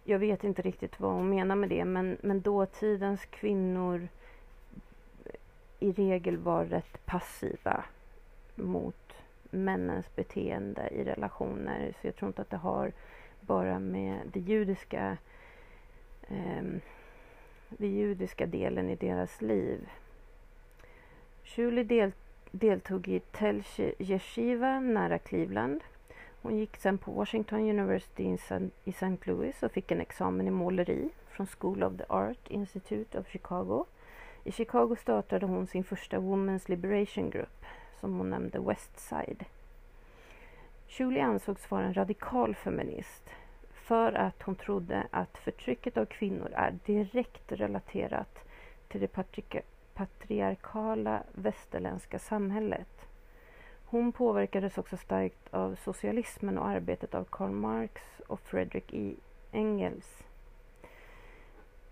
Jag 0.10 0.20
vet 0.20 0.44
inte 0.44 0.62
riktigt 0.62 1.00
vad 1.00 1.12
hon 1.12 1.30
menar 1.30 1.56
med 1.56 1.70
det, 1.70 1.86
men, 1.86 2.18
men 2.22 2.42
dåtidens 2.42 3.26
kvinnor 3.26 4.08
i 5.80 5.92
regel 5.92 6.38
var 6.38 6.66
rätt 6.66 7.06
passiva 7.06 7.86
mot 8.56 9.14
männens 9.50 10.16
beteende 10.16 10.90
i 10.90 11.04
relationer. 11.04 11.94
Så 12.02 12.08
jag 12.08 12.16
tror 12.16 12.30
inte 12.30 12.42
att 12.42 12.50
det 12.50 12.58
har 12.58 12.92
bara 13.42 13.80
med 13.80 14.20
det 14.34 14.40
judiska 14.40 15.18
eh, 16.28 16.64
den 17.70 17.96
judiska 17.96 18.46
delen 18.46 18.90
i 18.90 18.96
deras 18.96 19.42
liv. 19.42 19.90
Julie 21.44 21.84
del, 21.84 22.12
deltog 22.52 23.08
i 23.08 23.20
Tel 23.20 23.64
Yeshiva 24.00 24.80
nära 24.80 25.20
Cleveland. 25.20 25.84
Hon 26.42 26.58
gick 26.58 26.78
sen 26.78 26.98
på 26.98 27.12
Washington 27.12 27.60
University 27.60 28.38
i 28.84 28.90
St. 28.90 29.18
Louis 29.24 29.64
och 29.64 29.72
fick 29.72 29.92
en 29.92 30.02
examen 30.02 30.48
i 30.48 30.52
måleri 30.52 31.10
från 31.30 31.48
School 31.48 31.84
of 31.84 31.98
the 31.98 32.06
Art 32.10 32.48
Institute 32.48 33.20
of 33.20 33.28
Chicago. 33.28 33.86
I 34.44 34.52
Chicago 34.52 34.96
startade 34.96 35.46
hon 35.46 35.68
sin 35.68 35.84
första 35.84 36.18
Women's 36.18 36.70
Liberation 36.70 37.30
Group 37.30 37.66
som 38.00 38.18
hon 38.18 38.30
nämnde 38.30 38.60
Westside. 38.60 39.46
Julie 40.88 41.24
ansågs 41.24 41.72
vara 41.72 41.86
en 41.86 41.94
radikal 41.94 42.56
feminist 42.56 43.30
för 43.72 44.14
att 44.14 44.44
hon 44.44 44.56
trodde 44.56 45.08
att 45.12 45.38
förtrycket 45.38 45.98
av 45.98 46.06
kvinnor 46.06 46.52
är 46.54 46.80
direkt 46.86 47.52
relaterat 47.52 48.40
till 48.88 49.02
det 49.02 49.12
patriarkala 49.94 51.24
västerländska 51.34 52.20
samhället. 52.20 53.08
Hon 53.90 54.12
påverkades 54.12 54.78
också 54.78 54.98
starkt 54.98 55.54
av 55.54 55.76
socialismen 55.76 56.58
och 56.58 56.68
arbetet 56.68 57.16
av 57.16 57.24
Karl 57.30 57.52
Marx 57.52 58.02
och 58.28 58.40
Frederick 58.40 58.94
E. 58.94 59.16
Engels. 59.52 60.24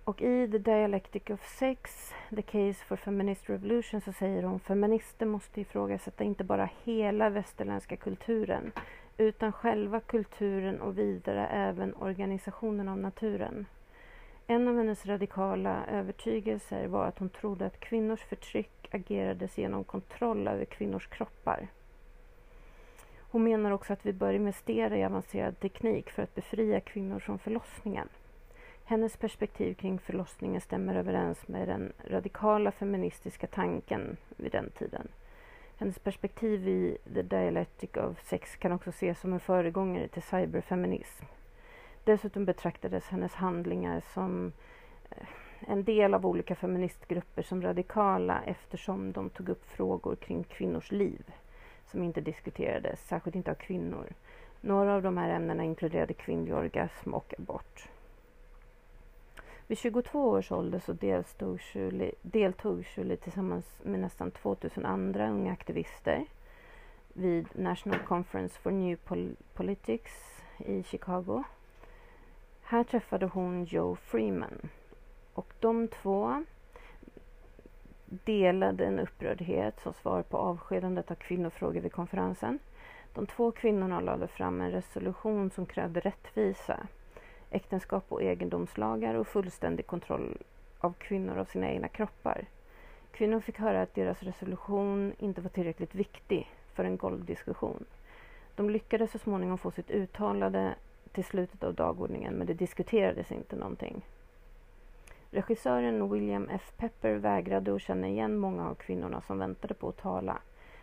Och 0.03 0.21
i 0.21 0.47
The 0.51 0.57
Dialectic 0.57 1.29
of 1.29 1.45
Sex, 1.59 2.13
The 2.29 2.41
Case 2.41 2.85
for 2.85 2.95
Feminist 2.95 3.49
Revolution 3.49 4.01
så 4.01 4.13
säger 4.13 4.43
hon 4.43 4.59
feminister 4.59 5.25
måste 5.25 5.61
ifrågasätta 5.61 6.23
inte 6.23 6.43
bara 6.43 6.69
hela 6.83 7.29
västerländska 7.29 7.97
kulturen 7.97 8.71
utan 9.17 9.51
själva 9.51 9.99
kulturen 9.99 10.81
och 10.81 10.97
vidare 10.97 11.47
även 11.47 11.95
organisationen 11.95 12.89
av 12.89 12.97
naturen. 12.97 13.65
En 14.47 14.67
av 14.67 14.77
hennes 14.77 15.05
radikala 15.05 15.85
övertygelser 15.85 16.87
var 16.87 17.05
att 17.05 17.19
hon 17.19 17.29
trodde 17.29 17.65
att 17.65 17.79
kvinnors 17.79 18.23
förtryck 18.23 18.89
agerades 18.91 19.57
genom 19.57 19.83
kontroll 19.83 20.47
över 20.47 20.65
kvinnors 20.65 21.07
kroppar. 21.07 21.67
Hon 23.35 23.43
menar 23.43 23.71
också 23.71 23.93
att 23.93 24.05
vi 24.05 24.13
bör 24.13 24.33
investera 24.33 24.97
i 24.97 25.03
avancerad 25.03 25.59
teknik 25.59 26.09
för 26.09 26.23
att 26.23 26.35
befria 26.35 26.79
kvinnor 26.79 27.19
från 27.19 27.39
förlossningen. 27.39 28.09
Hennes 28.85 29.17
perspektiv 29.17 29.73
kring 29.73 29.99
förlossningen 29.99 30.61
stämmer 30.61 30.95
överens 30.95 31.47
med 31.47 31.67
den 31.67 31.93
radikala 32.07 32.71
feministiska 32.71 33.47
tanken 33.47 34.17
vid 34.37 34.51
den 34.51 34.69
tiden. 34.69 35.07
Hennes 35.77 35.99
perspektiv 35.99 36.67
i 36.67 36.97
The 37.13 37.21
Dialectic 37.21 37.89
of 37.97 38.23
Sex 38.23 38.55
kan 38.55 38.71
också 38.71 38.89
ses 38.89 39.19
som 39.19 39.33
en 39.33 39.39
föregångare 39.39 40.07
till 40.07 40.23
cyberfeminism. 40.23 41.25
Dessutom 42.03 42.45
betraktades 42.45 43.07
hennes 43.07 43.33
handlingar 43.33 44.03
som 44.13 44.51
eh, 45.09 45.27
en 45.67 45.83
del 45.83 46.13
av 46.13 46.25
olika 46.25 46.55
feministgrupper 46.55 47.41
som 47.41 47.61
radikala 47.61 48.43
eftersom 48.45 49.11
de 49.11 49.29
tog 49.29 49.49
upp 49.49 49.65
frågor 49.65 50.15
kring 50.15 50.43
kvinnors 50.43 50.91
liv 50.91 51.31
som 51.91 52.03
inte 52.03 52.21
diskuterades, 52.21 53.07
särskilt 53.07 53.35
inte 53.35 53.51
av 53.51 53.55
kvinnor. 53.55 54.09
Några 54.61 54.95
av 54.95 55.01
de 55.01 55.17
här 55.17 55.29
ämnena 55.29 55.63
inkluderade 55.63 56.13
kvinnlig 56.13 56.55
orgasm 56.55 57.13
och 57.13 57.33
abort. 57.37 57.89
Vid 59.67 59.77
22 59.77 60.29
års 60.29 60.51
ålder 60.51 60.79
så 60.79 60.93
deltog 60.93 61.61
Julie 61.73 62.11
deltog 62.21 62.85
Shirley 62.85 63.17
tillsammans 63.17 63.65
med 63.83 63.99
nästan 63.99 64.31
2000 64.31 64.85
andra 64.85 65.29
unga 65.29 65.51
aktivister 65.51 66.25
vid 67.13 67.47
National 67.53 67.99
Conference 67.99 68.59
for 68.59 68.71
New 68.71 68.95
Pol 68.95 69.35
Politics 69.53 70.41
i 70.57 70.83
Chicago. 70.83 71.43
Här 72.61 72.83
träffade 72.83 73.25
hon 73.25 73.63
Joe 73.65 73.95
Freeman 73.95 74.69
och 75.33 75.53
de 75.59 75.87
två 75.87 76.45
delade 78.05 78.85
en 78.85 78.99
upprördhet 78.99 79.79
som 79.79 79.93
svar 79.93 80.21
på 80.23 80.37
avskedandet 80.37 81.11
av 81.11 81.15
kvinnofrågor 81.15 81.81
vid 81.81 81.91
konferensen. 81.91 82.59
De 83.13 83.27
två 83.27 83.51
kvinnorna 83.51 83.99
lade 83.99 84.27
fram 84.27 84.61
en 84.61 84.71
resolution 84.71 85.51
som 85.51 85.65
krävde 85.65 85.99
rättvisa, 85.99 86.87
äktenskap 87.49 88.05
och 88.09 88.23
egendomslagar 88.23 89.15
och 89.15 89.27
fullständig 89.27 89.87
kontroll 89.87 90.37
av 90.79 90.93
kvinnor 90.93 91.37
av 91.37 91.45
sina 91.45 91.71
egna 91.71 91.87
kroppar. 91.87 92.45
Kvinnor 93.11 93.39
fick 93.39 93.59
höra 93.59 93.81
att 93.81 93.95
deras 93.95 94.23
resolution 94.23 95.13
inte 95.19 95.41
var 95.41 95.49
tillräckligt 95.49 95.95
viktig 95.95 96.51
för 96.73 96.83
en 96.83 96.97
golvdiskussion. 96.97 97.85
De 98.55 98.69
lyckades 98.69 99.11
så 99.11 99.17
småningom 99.17 99.57
få 99.57 99.71
sitt 99.71 99.91
uttalade 99.91 100.75
till 101.11 101.23
slutet 101.23 101.63
av 101.63 101.73
dagordningen 101.73 102.33
men 102.33 102.47
det 102.47 102.53
diskuterades 102.53 103.31
inte 103.31 103.55
någonting. 103.55 104.05
Regissören 105.35 106.11
William 106.11 106.49
F. 106.51 106.71
Pepper 106.77 107.15
vägrade 107.15 107.75
att 107.75 107.81
känna 107.81 108.07
igen 108.07 108.37
många 108.37 108.69
av 108.69 108.75
kvinnorna 108.75 109.21
som 109.21 109.39
väntade 109.39 109.73
på 109.73 109.89
att 109.89 109.97
tala. 109.97 110.41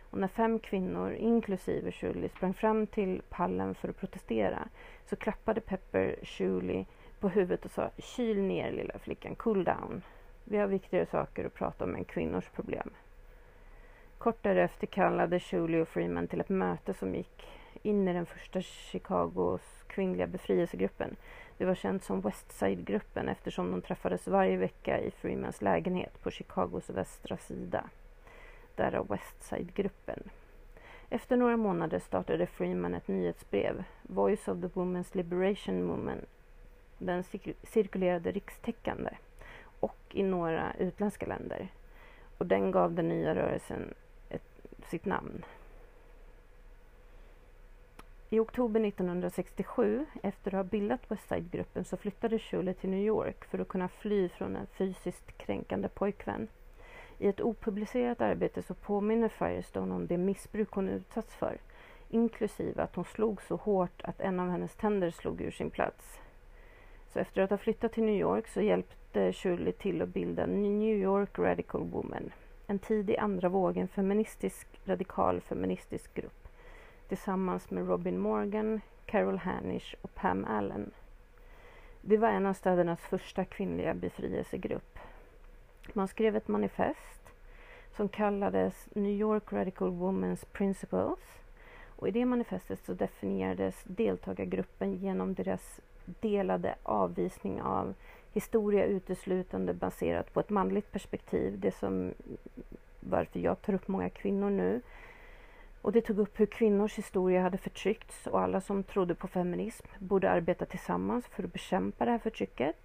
Och 0.09 0.17
när 0.17 0.27
fem 0.27 0.59
kvinnor, 0.59 1.13
inklusive 1.13 1.91
Shirley, 1.91 2.29
sprang 2.29 2.53
fram 2.53 2.87
till 2.87 3.21
pallen 3.29 3.75
för 3.75 3.89
att 3.89 3.97
protestera 3.97 4.67
så 5.05 5.15
klappade 5.15 5.61
Pepper 5.61 6.15
Shirley 6.23 6.85
på 7.19 7.29
huvudet 7.29 7.65
och 7.65 7.71
sa 7.71 7.89
Kyl 7.97 8.41
ner 8.41 8.71
lilla 8.71 8.99
flickan, 8.99 9.35
cool 9.35 9.63
down. 9.63 10.01
Vi 10.43 10.57
har 10.57 10.67
viktigare 10.67 11.05
saker 11.05 11.45
att 11.45 11.53
prata 11.53 11.83
om 11.83 11.95
än 11.95 12.05
kvinnors 12.05 12.49
problem. 12.49 12.89
Kort 14.17 14.43
därefter 14.43 14.87
kallade 14.87 15.39
Shirley 15.39 15.81
och 15.81 15.87
Freeman 15.87 16.27
till 16.27 16.41
ett 16.41 16.49
möte 16.49 16.93
som 16.93 17.15
gick 17.15 17.47
in 17.81 18.07
i 18.07 18.13
den 18.13 18.25
första 18.25 18.61
Chicagos 18.61 19.83
kvinnliga 19.87 20.27
befrielsegruppen 20.27 21.15
det 21.57 21.65
var 21.65 21.75
känt 21.75 22.03
som 22.03 22.21
Westside-gruppen 22.21 23.29
eftersom 23.29 23.71
de 23.71 23.81
träffades 23.81 24.27
varje 24.27 24.57
vecka 24.57 24.99
i 24.99 25.11
Freemans 25.11 25.61
lägenhet 25.61 26.23
på 26.23 26.31
Chicagos 26.31 26.89
västra 26.89 27.37
sida. 27.37 27.89
Därav 28.75 29.07
Westside-gruppen. 29.07 30.29
Efter 31.09 31.37
några 31.37 31.57
månader 31.57 31.99
startade 31.99 32.45
Freeman 32.45 32.93
ett 32.93 33.07
nyhetsbrev, 33.07 33.83
Voice 34.01 34.47
of 34.47 34.61
the 34.61 34.67
Women's 34.67 35.17
Liberation 35.17 35.83
Movement. 35.83 36.25
Den 36.97 37.23
cirkulerade 37.63 38.31
rikstäckande 38.31 39.09
och 39.79 39.97
i 40.11 40.23
några 40.23 40.73
utländska 40.79 41.25
länder. 41.25 41.67
Och 42.37 42.45
den 42.45 42.71
gav 42.71 42.93
den 42.93 43.09
nya 43.09 43.35
rörelsen 43.35 43.93
ett, 44.29 44.67
sitt 44.89 45.05
namn. 45.05 45.45
I 48.33 48.39
oktober 48.39 48.85
1967, 48.85 50.05
efter 50.23 50.51
att 50.51 50.57
ha 50.57 50.63
bildat 50.63 51.11
Westside-gruppen, 51.11 51.85
så 51.85 51.97
flyttade 51.97 52.39
Shule 52.39 52.73
till 52.73 52.89
New 52.89 53.05
York 53.05 53.45
för 53.45 53.59
att 53.59 53.67
kunna 53.67 53.87
fly 53.87 54.29
från 54.29 54.55
en 54.55 54.67
fysiskt 54.67 55.37
kränkande 55.37 55.87
pojkvän. 55.87 56.47
I 57.17 57.27
ett 57.27 57.41
opublicerat 57.41 58.21
arbete 58.21 58.61
så 58.61 58.73
påminner 58.73 59.29
Firestone 59.29 59.95
om 59.95 60.07
det 60.07 60.17
missbruk 60.17 60.71
hon 60.71 60.89
utsatts 60.89 61.35
för, 61.35 61.57
inklusive 62.09 62.83
att 62.83 62.95
hon 62.95 63.05
slog 63.05 63.41
så 63.41 63.55
hårt 63.55 64.01
att 64.03 64.21
en 64.21 64.39
av 64.39 64.49
hennes 64.49 64.75
tänder 64.75 65.11
slog 65.11 65.41
ur 65.41 65.51
sin 65.51 65.69
plats. 65.69 66.19
Så 67.07 67.19
efter 67.19 67.41
att 67.41 67.49
ha 67.49 67.57
flyttat 67.57 67.93
till 67.93 68.03
New 68.03 68.19
York 68.19 68.47
så 68.47 68.61
hjälpte 68.61 69.33
Shirley 69.33 69.73
till 69.73 70.01
att 70.01 70.09
bilda 70.09 70.45
New 70.45 70.97
York 70.97 71.39
Radical 71.39 71.83
Woman, 71.83 72.31
en 72.67 72.79
tidig 72.79 73.17
andra 73.17 73.49
vågen 73.49 73.87
feministisk, 73.87 74.67
radikal 74.85 75.41
feministisk 75.41 76.13
grupp 76.13 76.42
tillsammans 77.13 77.71
med 77.71 77.87
Robin 77.87 78.19
Morgan, 78.19 78.81
Carol 79.05 79.37
Hanish 79.37 79.95
och 80.01 80.15
Pam 80.15 80.45
Allen. 80.45 80.91
Det 82.01 82.17
var 82.17 82.27
en 82.27 82.45
av 82.45 82.53
städernas 82.53 82.99
första 83.01 83.45
kvinnliga 83.45 83.93
befrielsegrupp. 83.93 84.99
Man 85.93 86.07
skrev 86.07 86.35
ett 86.35 86.47
manifest 86.47 87.33
som 87.91 88.09
kallades 88.09 88.89
New 88.93 89.11
York 89.11 89.53
Radical 89.53 89.89
Women's 89.89 90.45
Principles 90.51 91.19
och 91.95 92.07
i 92.07 92.11
det 92.11 92.25
manifestet 92.25 92.79
så 92.85 92.93
definierades 92.93 93.83
deltagargruppen 93.83 94.95
genom 94.95 95.33
deras 95.33 95.81
delade 96.05 96.75
avvisning 96.83 97.61
av 97.61 97.93
historia 98.31 98.85
uteslutande 98.85 99.73
baserat 99.73 100.33
på 100.33 100.39
ett 100.39 100.49
manligt 100.49 100.91
perspektiv. 100.91 101.59
Det 101.59 101.71
som 101.71 102.13
varför 102.99 103.39
jag 103.39 103.61
tar 103.61 103.73
upp 103.73 103.87
många 103.87 104.09
kvinnor 104.09 104.49
nu 104.49 104.81
och 105.83 105.91
det 105.91 106.01
tog 106.01 106.19
upp 106.19 106.39
hur 106.39 106.45
kvinnors 106.45 106.97
historia 106.97 107.41
hade 107.41 107.57
förtryckts 107.57 108.27
och 108.27 108.41
alla 108.41 108.61
som 108.61 108.83
trodde 108.83 109.15
på 109.15 109.27
feminism 109.27 109.87
borde 109.99 110.31
arbeta 110.31 110.65
tillsammans 110.65 111.25
för 111.27 111.43
att 111.43 111.53
bekämpa 111.53 112.05
det 112.05 112.11
här 112.11 112.19
förtrycket. 112.19 112.75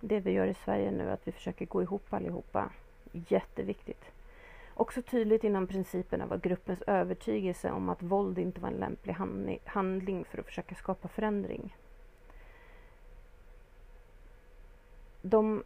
Det 0.00 0.20
vi 0.20 0.30
gör 0.30 0.46
i 0.46 0.54
Sverige 0.54 0.90
nu, 0.90 1.08
är 1.08 1.12
att 1.12 1.28
vi 1.28 1.32
försöker 1.32 1.66
gå 1.66 1.82
ihop 1.82 2.12
allihopa. 2.12 2.70
Jätteviktigt. 3.12 4.04
Också 4.74 5.02
tydligt 5.02 5.44
inom 5.44 5.66
principerna 5.66 6.26
var 6.26 6.38
gruppens 6.38 6.82
övertygelse 6.82 7.70
om 7.70 7.88
att 7.88 8.02
våld 8.02 8.38
inte 8.38 8.60
var 8.60 8.68
en 8.68 8.74
lämplig 8.74 9.16
handling 9.64 10.24
för 10.24 10.38
att 10.38 10.46
försöka 10.46 10.74
skapa 10.74 11.08
förändring. 11.08 11.76
De 15.22 15.62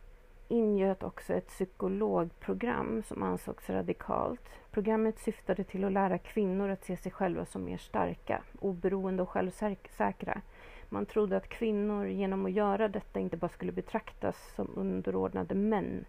ingöt 0.48 1.02
också 1.02 1.34
ett 1.34 1.48
psykologprogram 1.48 3.02
som 3.02 3.22
ansågs 3.22 3.70
radikalt. 3.70 4.40
Programmet 4.70 5.18
syftade 5.18 5.64
till 5.64 5.84
att 5.84 5.92
lära 5.92 6.18
kvinnor 6.18 6.68
att 6.68 6.84
se 6.84 6.96
sig 6.96 7.12
själva 7.12 7.44
som 7.44 7.64
mer 7.64 7.76
starka, 7.76 8.42
oberoende 8.60 9.22
och 9.22 9.28
självsäkra. 9.28 10.40
Man 10.88 11.06
trodde 11.06 11.36
att 11.36 11.48
kvinnor 11.48 12.06
genom 12.06 12.46
att 12.46 12.52
göra 12.52 12.88
detta 12.88 13.20
inte 13.20 13.36
bara 13.36 13.48
skulle 13.48 13.72
betraktas 13.72 14.54
som 14.56 14.70
underordnade 14.76 15.54
män 15.54 16.04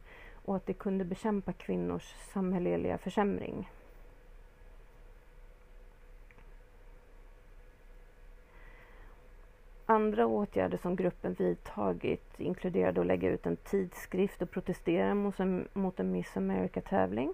och 0.45 0.55
att 0.55 0.65
det 0.65 0.73
kunde 0.73 1.05
bekämpa 1.05 1.53
kvinnors 1.53 2.15
samhälleliga 2.33 2.97
försämring. 2.97 3.69
Andra 9.95 10.25
åtgärder 10.25 10.77
som 10.77 10.95
gruppen 10.95 11.33
vidtagit 11.33 12.39
inkluderade 12.39 13.01
att 13.01 13.07
lägga 13.07 13.29
ut 13.29 13.45
en 13.45 13.55
tidskrift 13.55 14.41
och 14.41 14.51
protestera 14.51 15.13
mot 15.13 15.39
en, 15.39 15.67
mot 15.73 15.99
en 15.99 16.11
Miss 16.11 16.37
America-tävling 16.37 17.33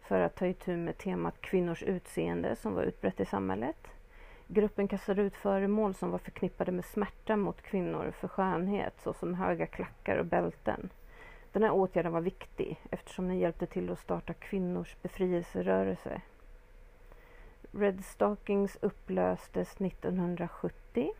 för 0.00 0.20
att 0.20 0.36
ta 0.36 0.46
itu 0.46 0.76
med 0.76 0.98
temat 0.98 1.40
kvinnors 1.40 1.82
utseende 1.82 2.56
som 2.56 2.74
var 2.74 2.82
utbrett 2.82 3.20
i 3.20 3.24
samhället. 3.24 3.88
Gruppen 4.46 4.88
kastade 4.88 5.22
ut 5.22 5.36
föremål 5.36 5.94
som 5.94 6.10
var 6.10 6.18
förknippade 6.18 6.72
med 6.72 6.84
smärta 6.84 7.36
mot 7.36 7.62
kvinnor 7.62 8.10
för 8.10 8.28
skönhet 8.28 8.94
såsom 9.02 9.34
höga 9.34 9.66
klackar 9.66 10.16
och 10.16 10.26
bälten. 10.26 10.90
Den 11.52 11.62
här 11.62 11.72
åtgärden 11.72 12.12
var 12.12 12.20
viktig 12.20 12.80
eftersom 12.90 13.28
den 13.28 13.38
hjälpte 13.38 13.66
till 13.66 13.90
att 13.90 13.98
starta 13.98 14.34
kvinnors 14.34 14.96
befrielserörelse. 15.02 16.20
Red 17.72 18.04
Stockings 18.04 18.78
upplöstes 18.80 19.80
1970 19.80 21.12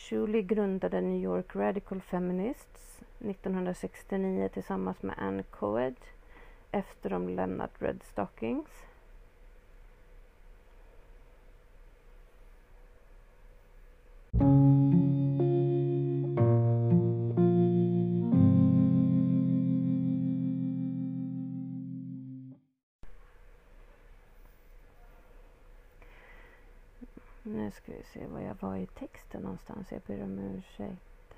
Shuley 0.00 0.42
grundade 0.42 1.00
New 1.00 1.20
York 1.20 1.56
Radical 1.56 2.00
Feminists 2.00 3.00
1969 3.18 4.48
tillsammans 4.48 5.02
med 5.02 5.14
Ann 5.18 5.42
Coed 5.50 5.96
efter 6.70 7.10
de 7.10 7.28
lämnat 7.28 7.70
Red 7.78 8.02
Stockings. 8.02 8.70
Ska 27.90 27.98
vi 27.98 28.04
se 28.04 28.26
var 28.26 28.40
jag 28.40 28.56
var 28.60 28.76
i 28.76 28.86
texten 28.86 29.42
någonstans. 29.42 29.92
Jag 29.92 30.00
ber 30.06 30.22
om 30.22 30.38
ursäkt. 30.38 31.34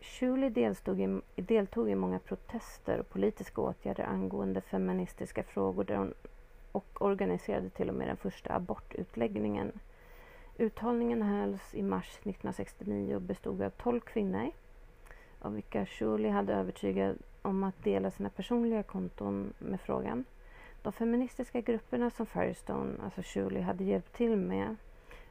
Shuley 0.00 0.50
deltog 0.50 1.00
i, 1.00 1.20
deltog 1.36 1.90
i 1.90 1.94
många 1.94 2.18
protester 2.18 2.98
och 3.00 3.08
politiska 3.08 3.60
åtgärder 3.60 4.04
angående 4.04 4.60
feministiska 4.60 5.42
frågor 5.42 5.84
där 5.84 5.96
hon, 5.96 6.14
och 6.72 7.02
organiserade 7.02 7.70
till 7.70 7.88
och 7.88 7.94
med 7.94 8.08
den 8.08 8.16
första 8.16 8.54
abortutläggningen. 8.54 9.72
Uttagningen 10.56 11.22
hölls 11.22 11.74
i 11.74 11.82
mars 11.82 12.08
1969 12.08 13.14
och 13.14 13.22
bestod 13.22 13.62
av 13.62 13.70
12 13.70 14.00
kvinnor. 14.00 14.50
av 15.40 15.54
vilka 15.54 15.86
Julie 16.00 16.30
hade 16.30 16.54
övertygat 16.54 17.16
om 17.42 17.64
att 17.64 17.84
dela 17.84 18.10
sina 18.10 18.30
personliga 18.30 18.82
konton 18.82 19.54
med 19.58 19.80
frågan. 19.80 20.24
De 20.88 20.92
feministiska 20.92 21.60
grupperna 21.60 22.10
som 22.10 22.26
Firestone, 22.26 22.94
alltså 23.04 23.20
Shuley, 23.24 23.62
hade 23.62 23.84
hjälpt 23.84 24.12
till 24.12 24.36
med 24.36 24.76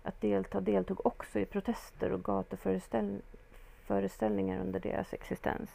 att 0.03 0.21
delta 0.21 0.61
deltog 0.61 1.05
också 1.05 1.39
i 1.39 1.45
protester 1.45 2.11
och 2.11 2.23
gatuföreställningar 2.23 4.61
under 4.61 4.79
deras 4.79 5.13
existens. 5.13 5.69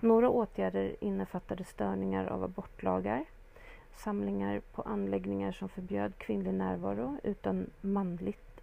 Några 0.00 0.28
åtgärder 0.28 0.96
innefattade 1.00 1.64
störningar 1.64 2.26
av 2.26 2.44
abortlagar, 2.44 3.24
samlingar 3.96 4.60
på 4.72 4.82
anläggningar 4.82 5.52
som 5.52 5.68
förbjöd 5.68 6.18
kvinnlig 6.18 6.54
närvaro 6.54 7.16
utan 7.22 7.70
manligt 7.80 8.60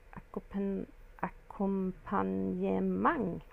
ackompanjemang. 1.19 3.43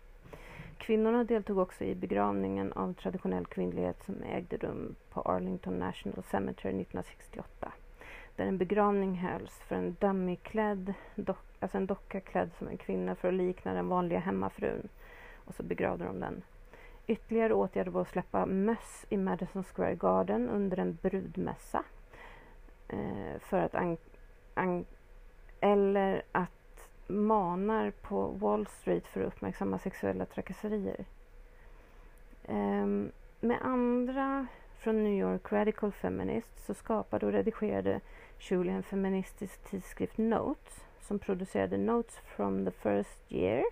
Kvinnorna 0.78 1.24
deltog 1.24 1.58
också 1.58 1.84
i 1.84 1.94
begravningen 1.94 2.72
av 2.72 2.94
traditionell 2.94 3.46
kvinnlighet 3.46 4.04
som 4.04 4.22
ägde 4.22 4.56
rum 4.56 4.94
på 5.10 5.20
Arlington 5.20 5.78
National 5.78 6.22
Cemetery 6.22 6.70
1968 6.70 7.72
där 8.36 8.46
en 8.46 8.58
begravning 8.58 9.14
hölls 9.14 9.58
för 9.68 9.76
en 9.76 9.96
dummyklädd, 10.00 10.94
dock, 11.14 11.38
alltså 11.60 11.78
en 11.78 11.86
docka 11.86 12.20
klädd 12.20 12.50
som 12.58 12.68
en 12.68 12.76
kvinna 12.76 13.14
för 13.14 13.28
att 13.28 13.34
likna 13.34 13.74
den 13.74 13.88
vanliga 13.88 14.18
hemmafrun. 14.18 14.88
Och 15.34 15.54
så 15.54 15.62
begravde 15.62 16.04
de 16.04 16.20
den. 16.20 16.42
Ytterligare 17.06 17.54
åtgärder 17.54 17.90
var 17.90 18.02
att 18.02 18.08
släppa 18.08 18.46
möss 18.46 19.06
i 19.08 19.16
Madison 19.16 19.64
Square 19.64 19.94
Garden 19.94 20.48
under 20.48 20.78
en 20.78 20.98
brudmässa. 21.02 21.84
Eh, 22.88 23.38
för 23.40 23.58
att 23.58 23.74
an, 23.74 23.96
an, 24.54 24.84
eller 25.60 26.22
att 26.32 26.50
manar 27.06 27.90
på 27.90 28.26
Wall 28.26 28.66
Street 28.66 29.06
för 29.06 29.20
att 29.20 29.26
uppmärksamma 29.26 29.78
sexuella 29.78 30.26
trakasserier. 30.26 31.04
Ehm, 32.44 33.12
med 33.40 33.58
andra 33.62 34.46
från 34.78 35.04
New 35.04 35.20
York 35.20 35.52
Radical 35.52 35.92
Feminist, 35.92 36.66
så 36.66 36.74
skapade 36.74 37.26
och 37.26 37.32
redigerade 37.32 38.00
Julie 38.38 38.72
en 38.72 38.82
feministisk 38.82 39.70
tidskrift 39.70 40.18
Notes 40.18 40.84
som 41.00 41.18
producerade 41.18 41.76
Notes 41.76 42.18
from 42.18 42.64
the 42.64 42.70
first 42.70 43.18
year, 43.28 43.64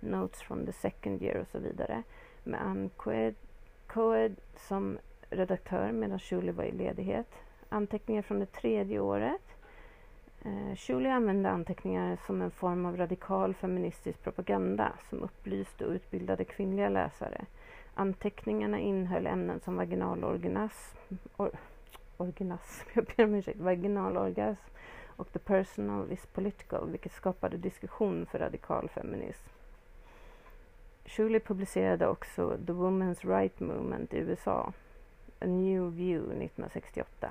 Notes 0.00 0.42
from 0.42 0.66
the 0.66 0.72
second 0.72 1.22
year 1.22 1.36
och 1.40 1.48
så 1.48 1.58
vidare 1.58 2.02
med 2.44 2.62
Ann 2.62 2.90
Coed 3.86 4.36
som 4.56 4.98
redaktör 5.30 5.92
medan 5.92 6.18
Julie 6.22 6.52
var 6.52 6.64
i 6.64 6.72
ledighet. 6.72 7.26
Anteckningar 7.68 8.22
från 8.22 8.38
det 8.38 8.52
tredje 8.52 9.00
året. 9.00 9.45
Eh, 10.46 10.76
Shuley 10.76 11.12
använde 11.12 11.50
anteckningar 11.50 12.18
som 12.26 12.42
en 12.42 12.50
form 12.50 12.86
av 12.86 12.96
radikal 12.96 13.54
feministisk 13.54 14.22
propaganda 14.22 14.92
som 15.10 15.22
upplyste 15.22 15.86
och 15.86 15.92
utbildade 15.92 16.44
kvinnliga 16.44 16.88
läsare. 16.88 17.44
Anteckningarna 17.94 18.78
innehöll 18.78 19.26
ämnen 19.26 19.60
som 19.60 19.76
vaginalorgasm, 19.76 20.96
or, 21.36 21.50
orgasm, 22.16 22.88
jag 22.94 23.04
ber 23.04 23.24
om 23.24 23.34
ursäkt, 23.34 23.60
vaginalorgasm 23.60 24.70
och 25.16 25.32
the 25.32 25.38
personal 25.38 26.12
is 26.12 26.26
political, 26.26 26.90
vilket 26.90 27.12
skapade 27.12 27.56
diskussion 27.56 28.26
för 28.26 28.38
radikal 28.38 28.88
feminism. 28.88 29.48
Shuley 31.04 31.40
publicerade 31.40 32.08
också 32.08 32.58
The 32.66 32.72
Women's 32.72 33.38
Right 33.38 33.60
Movement 33.60 34.14
i 34.14 34.16
USA, 34.16 34.72
A 35.40 35.46
New 35.46 35.96
View 35.96 36.26
1968. 36.26 37.30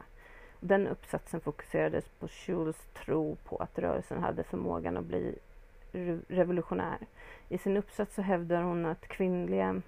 Den 0.59 0.87
uppsatsen 0.87 1.41
fokuserades 1.41 2.05
på 2.19 2.27
Jules 2.45 2.87
tro 2.93 3.35
på 3.35 3.57
att 3.57 3.79
rörelsen 3.79 4.23
hade 4.23 4.43
förmågan 4.43 4.97
att 4.97 5.05
bli 5.05 5.35
revolutionär. 6.27 6.97
I 7.49 7.57
sin 7.57 7.77
uppsats 7.77 8.15
så 8.15 8.21
hävdar 8.21 8.61
hon 8.61 8.85
att 8.85 9.07
kvinnliga, 9.07 9.81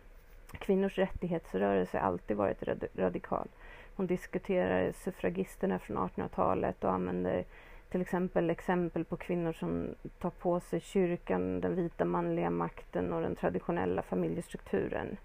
kvinnors 0.51 0.97
rättighetsrörelse 0.97 1.99
alltid 1.99 2.37
varit 2.37 2.63
radikal. 2.95 3.47
Hon 3.95 4.07
diskuterar 4.07 4.91
suffragisterna 4.91 5.79
från 5.79 5.97
1800-talet 5.97 6.83
och 6.83 6.91
använder 6.91 7.45
till 7.89 8.01
exempel 8.01 8.49
exempel 8.49 9.05
på 9.05 9.17
kvinnor 9.17 9.53
som 9.53 9.95
tar 10.19 10.29
på 10.29 10.59
sig 10.59 10.79
kyrkan, 10.79 11.61
den 11.61 11.75
vita 11.75 12.05
manliga 12.05 12.49
makten 12.49 13.13
och 13.13 13.21
den 13.21 13.35
traditionella 13.35 14.01
familjestrukturen. 14.01 15.17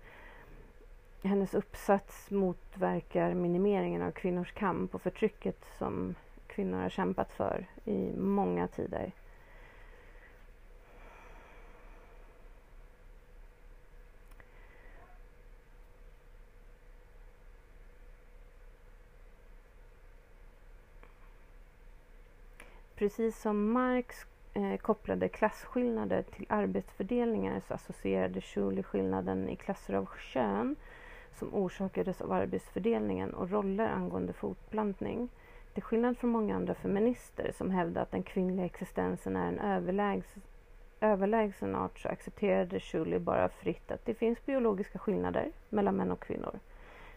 Hennes 1.25 1.55
uppsats 1.55 2.31
motverkar 2.31 3.35
minimeringen 3.35 4.03
av 4.03 4.11
kvinnors 4.11 4.53
kamp 4.53 4.95
och 4.95 5.03
förtrycket 5.03 5.65
som 5.79 6.15
kvinnor 6.47 6.83
har 6.83 6.89
kämpat 6.89 7.33
för 7.33 7.67
i 7.85 8.13
många 8.17 8.69
tider. 8.69 9.13
Precis 22.95 23.41
som 23.41 23.73
Marx 23.73 24.27
eh, 24.55 24.77
kopplade 24.77 25.29
klasskillnader 25.29 26.23
till 26.23 26.47
arbetsfördelningar 26.49 27.61
så 27.69 27.75
associerade 27.75 28.41
Schuley 28.41 28.83
skillnaden 28.83 29.49
i 29.49 29.57
klasser 29.57 29.95
av 29.95 30.09
kön 30.19 30.77
som 31.39 31.55
orsakades 31.55 32.21
av 32.21 32.33
arbetsfördelningen 32.33 33.35
och 33.35 33.51
roller 33.51 33.89
angående 33.89 34.33
fortplantning. 34.33 35.29
Till 35.75 35.83
skillnad 35.83 36.19
från 36.19 36.31
många 36.31 36.57
andra 36.57 36.75
feminister 36.75 37.53
som 37.53 37.71
hävdar 37.71 38.03
att 38.03 38.11
den 38.11 38.23
kvinnliga 38.23 38.67
existensen 38.67 39.37
är 39.37 39.49
en 39.49 39.59
överlägs 39.59 40.27
överlägsen 41.01 41.75
art 41.75 41.99
så 41.99 42.09
accepterade 42.09 42.81
Shuley 42.81 43.19
bara 43.19 43.49
fritt 43.49 43.91
att 43.91 44.05
det 44.05 44.15
finns 44.15 44.47
biologiska 44.47 44.99
skillnader 44.99 45.53
mellan 45.69 45.97
män 45.97 46.11
och 46.11 46.21
kvinnor. 46.21 46.59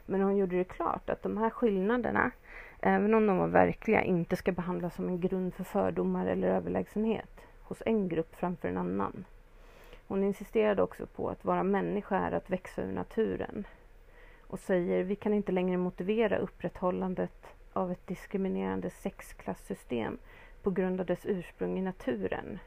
Men 0.06 0.21
hon 0.21 0.38
gjorde 0.38 0.58
det 0.58 0.63
klart 0.63 1.10
att 1.10 1.23
de 1.23 1.38
här 1.38 1.49
skillnaderna 1.49 2.32
även 2.80 3.13
om 3.13 3.28
de 3.28 3.38
var 3.38 3.47
verkliga, 3.47 4.04
inte 4.04 4.36
ska 4.36 4.51
behandlas 4.51 4.95
som 4.95 5.08
en 5.08 5.19
grund 5.19 5.54
för 5.54 5.63
fördomar 5.63 6.25
eller 6.25 6.47
överlägsenhet 6.47 7.41
hos 7.62 7.84
en 7.86 8.10
grupp 8.10 8.36
framför 8.36 8.67
en 8.67 8.78
annan. 8.78 9.25
Hon 10.08 10.23
insisterade 10.23 10.82
också 10.82 11.06
på 11.06 11.30
att 11.30 11.45
vara 11.45 11.63
människa 11.63 12.17
är 12.17 12.32
att 12.32 12.49
växa 12.49 12.82
ur 12.82 12.91
naturen 12.91 13.67
och 14.55 14.59
säger 14.59 15.03
vi 15.03 15.15
kan 15.15 15.33
inte 15.33 15.51
längre 15.51 15.77
motivera 15.77 16.37
upprätthållandet 16.37 17.47
av 17.73 17.91
ett 17.91 18.07
diskriminerande 18.07 18.89
sexklassystem 18.89 20.17
på 20.63 20.71
grund 20.71 20.99
av 20.99 21.05
dess 21.05 21.25
ursprung 21.25 21.77
i 21.79 21.81
naturen. 21.81 22.59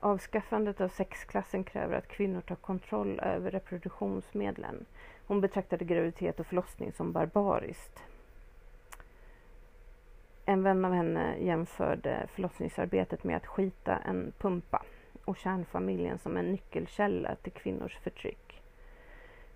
Avskaffandet 0.00 0.80
av 0.80 0.88
sexklassen 0.88 1.64
kräver 1.64 1.96
att 1.96 2.08
kvinnor 2.08 2.40
tar 2.40 2.54
kontroll 2.54 3.20
över 3.20 3.50
reproduktionsmedlen. 3.50 4.86
Hon 5.26 5.40
betraktade 5.40 5.84
graviditet 5.84 6.40
och 6.40 6.46
förlossning 6.46 6.92
som 6.92 7.12
barbariskt. 7.12 8.02
En 10.44 10.62
vän 10.62 10.84
av 10.84 10.92
henne 10.92 11.38
jämförde 11.38 12.26
förlossningsarbetet 12.34 13.24
med 13.24 13.36
att 13.36 13.46
skita 13.46 13.96
en 13.96 14.32
pumpa 14.38 14.82
och 15.24 15.36
kärnfamiljen 15.36 16.18
som 16.18 16.36
en 16.36 16.52
nyckelkälla 16.52 17.34
till 17.34 17.52
kvinnors 17.52 17.98
förtryck. 17.98 18.47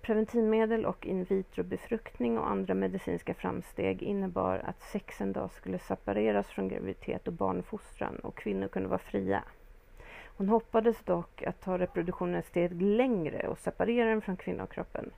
Preventivmedel 0.02 0.86
och 0.86 1.06
in 1.06 1.24
vitro-befruktning 1.24 2.38
och 2.38 2.50
andra 2.50 2.74
medicinska 2.74 3.34
framsteg 3.34 4.02
innebar 4.02 4.58
att 4.58 4.82
sex 4.82 5.20
en 5.20 5.32
dag 5.32 5.52
skulle 5.52 5.78
separeras 5.78 6.46
från 6.46 6.68
graviditet 6.68 7.26
och 7.26 7.32
barnfostran 7.32 8.18
och 8.18 8.36
kvinnor 8.36 8.68
kunde 8.68 8.88
vara 8.88 8.98
fria. 8.98 9.44
Hon 10.36 10.48
hoppades 10.48 11.02
dock 11.04 11.42
att 11.42 11.60
ta 11.60 11.78
reproduktionen 11.78 12.34
ett 12.34 12.46
steg 12.46 12.82
längre 12.82 13.48
och 13.48 13.58
separera 13.58 14.08
den 14.10 14.20
från 14.20 14.36
kvinnokroppen. 14.36 15.10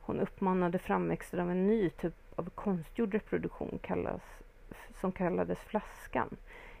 Hon 0.00 0.20
uppmanade 0.20 0.78
framväxten 0.78 1.40
av 1.40 1.50
en 1.50 1.66
ny 1.66 1.90
typ 1.90 2.14
av 2.36 2.50
konstgjord 2.50 3.12
reproduktion 3.14 3.78
kallas 3.82 4.22
som 5.00 5.12
kallades 5.12 5.58
flaskan 5.58 6.36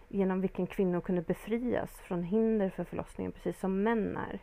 genom 0.08 0.40
vilken 0.40 0.66
kvinnor 0.66 1.00
kunde 1.00 1.22
befrias 1.22 2.00
från 2.00 2.22
hinder 2.22 2.70
för 2.70 2.84
förlossningen 2.84 3.32
precis 3.32 3.60
som 3.60 3.82
män 3.82 4.16
är. 4.16 4.40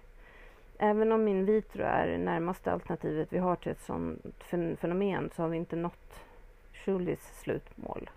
Även 0.77 1.11
om 1.11 1.23
min 1.23 1.45
vitro 1.45 1.83
är 1.83 2.07
det 2.07 2.17
närmaste 2.17 2.71
alternativet 2.71 3.33
vi 3.33 3.37
har 3.37 3.55
till 3.55 3.71
ett 3.71 3.81
sådant 3.81 4.43
fenomen 4.79 5.29
så 5.35 5.41
har 5.41 5.49
vi 5.49 5.57
inte 5.57 5.75
nått 5.75 6.23
Schulis 6.73 7.39
slutmål. 7.41 8.09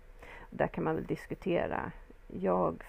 Där 0.49 0.67
kan 0.67 0.83
man 0.83 0.95
väl 0.95 1.05
diskutera. 1.05 1.91
Jag 2.27 2.83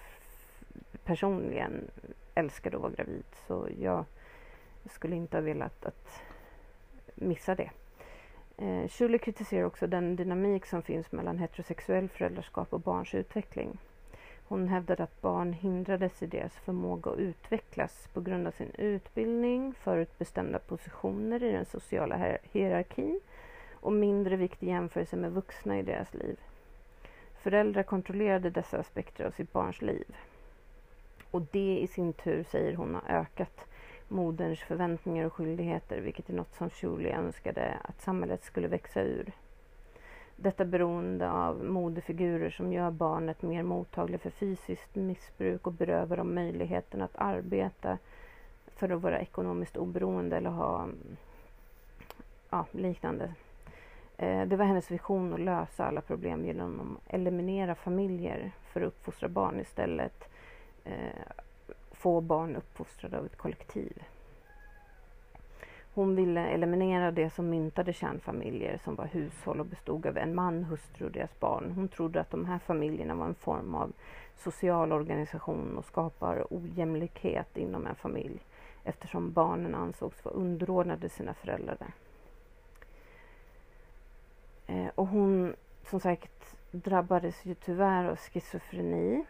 personligen 1.03 1.91
älskade 2.35 2.75
att 2.77 2.81
vara 2.83 2.93
gravid 2.93 3.25
så 3.47 3.67
jag 3.79 4.05
skulle 4.85 5.15
inte 5.15 5.37
ha 5.37 5.41
velat 5.41 5.85
att 5.85 6.21
missa 7.15 7.55
det. 7.55 7.71
Eh, 8.57 9.17
kritiserar 9.17 9.63
också 9.63 9.87
den 9.87 10.15
dynamik 10.15 10.65
som 10.65 10.81
finns 10.81 11.11
mellan 11.11 11.37
heterosexuell 11.37 12.09
föräldraskap 12.09 12.73
och 12.73 12.79
barns 12.79 13.15
utveckling. 13.15 13.77
Hon 14.53 14.67
hävdade 14.67 15.03
att 15.03 15.21
barn 15.21 15.53
hindrades 15.53 16.23
i 16.23 16.25
deras 16.25 16.55
förmåga 16.55 17.11
att 17.11 17.17
utvecklas 17.17 18.09
på 18.13 18.21
grund 18.21 18.47
av 18.47 18.51
sin 18.51 18.71
utbildning, 18.77 19.73
förutbestämda 19.73 20.59
positioner 20.59 21.43
i 21.43 21.51
den 21.51 21.65
sociala 21.65 22.37
hierarkin 22.43 23.19
och 23.73 23.93
mindre 23.93 24.35
vikt 24.35 24.63
i 24.63 24.67
jämförelse 24.67 25.15
med 25.15 25.31
vuxna 25.31 25.79
i 25.79 25.83
deras 25.83 26.13
liv. 26.13 26.39
Föräldrar 27.41 27.83
kontrollerade 27.83 28.49
dessa 28.49 28.77
aspekter 28.79 29.25
av 29.25 29.31
sitt 29.31 29.53
barns 29.53 29.81
liv. 29.81 30.15
Och 31.31 31.41
det 31.51 31.79
i 31.79 31.87
sin 31.87 32.13
tur, 32.13 32.43
säger 32.43 32.75
hon, 32.75 32.95
har 32.95 33.15
ökat 33.15 33.65
moderns 34.07 34.59
förväntningar 34.59 35.25
och 35.25 35.33
skyldigheter, 35.33 36.01
vilket 36.01 36.29
är 36.29 36.33
något 36.33 36.55
som 36.55 36.69
Julie 36.81 37.17
önskade 37.17 37.77
att 37.83 38.01
samhället 38.01 38.43
skulle 38.43 38.67
växa 38.67 39.01
ur. 39.01 39.31
Detta 40.35 40.65
beroende 40.65 41.31
av 41.31 41.65
modefigurer 41.65 42.49
som 42.49 42.73
gör 42.73 42.91
barnet 42.91 43.41
mer 43.41 43.63
mottaglig 43.63 44.21
för 44.21 44.29
fysiskt 44.29 44.95
missbruk 44.95 45.67
och 45.67 45.73
berövar 45.73 46.17
dem 46.17 46.35
möjligheten 46.35 47.01
att 47.01 47.15
arbeta 47.15 47.97
för 48.75 48.89
att 48.89 49.01
vara 49.01 49.19
ekonomiskt 49.19 49.77
oberoende 49.77 50.37
eller 50.37 50.49
ha 50.49 50.87
ja, 52.49 52.65
liknande. 52.71 53.33
Eh, 54.17 54.45
det 54.45 54.55
var 54.55 54.65
hennes 54.65 54.91
vision 54.91 55.33
att 55.33 55.39
lösa 55.39 55.85
alla 55.85 56.01
problem 56.01 56.45
genom 56.45 56.97
att 56.97 57.13
eliminera 57.13 57.75
familjer 57.75 58.51
för 58.63 58.81
att 58.81 58.87
uppfostra 58.87 59.29
barn 59.29 59.59
istället. 59.59 60.29
Eh, 60.83 61.23
få 61.91 62.21
barn 62.21 62.55
uppfostrade 62.55 63.17
av 63.17 63.25
ett 63.25 63.37
kollektiv. 63.37 64.03
Hon 65.95 66.15
ville 66.15 66.47
eliminera 66.47 67.11
det 67.11 67.29
som 67.29 67.49
myntade 67.49 67.93
kärnfamiljer 67.93 68.77
som 68.83 68.95
var 68.95 69.05
hushåll 69.05 69.59
och 69.59 69.65
bestod 69.65 70.05
av 70.05 70.17
en 70.17 70.35
man, 70.35 70.63
hustru 70.63 71.05
och 71.05 71.11
deras 71.11 71.39
barn. 71.39 71.71
Hon 71.71 71.87
trodde 71.87 72.21
att 72.21 72.31
de 72.31 72.45
här 72.45 72.59
familjerna 72.59 73.15
var 73.15 73.25
en 73.25 73.35
form 73.35 73.75
av 73.75 73.93
social 74.35 74.91
organisation 74.91 75.77
och 75.77 75.85
skapar 75.85 76.47
ojämlikhet 76.49 77.57
inom 77.57 77.87
en 77.87 77.95
familj 77.95 78.39
eftersom 78.83 79.31
barnen 79.31 79.75
ansågs 79.75 80.25
vara 80.25 80.35
underordnade 80.35 81.09
sina 81.09 81.33
föräldrar. 81.33 81.93
Eh, 84.67 84.87
och 84.95 85.07
hon, 85.07 85.55
som 85.83 85.99
sagt, 85.99 86.55
drabbades 86.71 87.45
ju 87.45 87.55
tyvärr 87.55 88.05
av 88.05 88.15
schizofreni. 88.15 89.25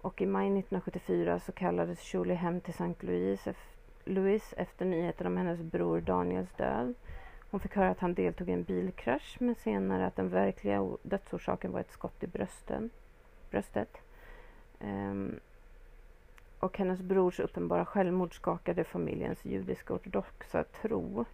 Och 0.00 0.22
i 0.22 0.26
maj 0.26 0.46
1974 0.46 1.40
så 1.40 1.52
kallades 1.52 2.14
Julie 2.14 2.34
hem 2.34 2.60
till 2.60 2.74
St. 2.74 3.06
Louis, 3.06 3.48
Louise 4.06 4.56
efter 4.56 4.84
nyheten 4.84 5.26
om 5.26 5.36
hennes 5.36 5.60
bror 5.60 6.00
Daniels 6.00 6.52
död. 6.56 6.94
Hon 7.50 7.60
fick 7.60 7.76
höra 7.76 7.90
att 7.90 8.00
han 8.00 8.14
deltog 8.14 8.48
i 8.48 8.52
en 8.52 8.62
bilkrasch 8.62 9.36
men 9.40 9.54
senare 9.54 10.06
att 10.06 10.16
den 10.16 10.28
verkliga 10.28 10.88
dödsorsaken 11.02 11.72
var 11.72 11.80
ett 11.80 11.90
skott 11.90 12.22
i 12.22 12.26
brösten, 12.26 12.90
bröstet. 13.50 13.98
Um, 14.80 15.40
och 16.60 16.78
hennes 16.78 17.00
brors 17.00 17.40
uppenbara 17.40 17.84
självmord 17.84 18.34
skakade 18.34 18.84
familjens 18.84 19.44
judiska 19.44 19.94
ortodoxa 19.94 20.64
tro. 20.64 21.24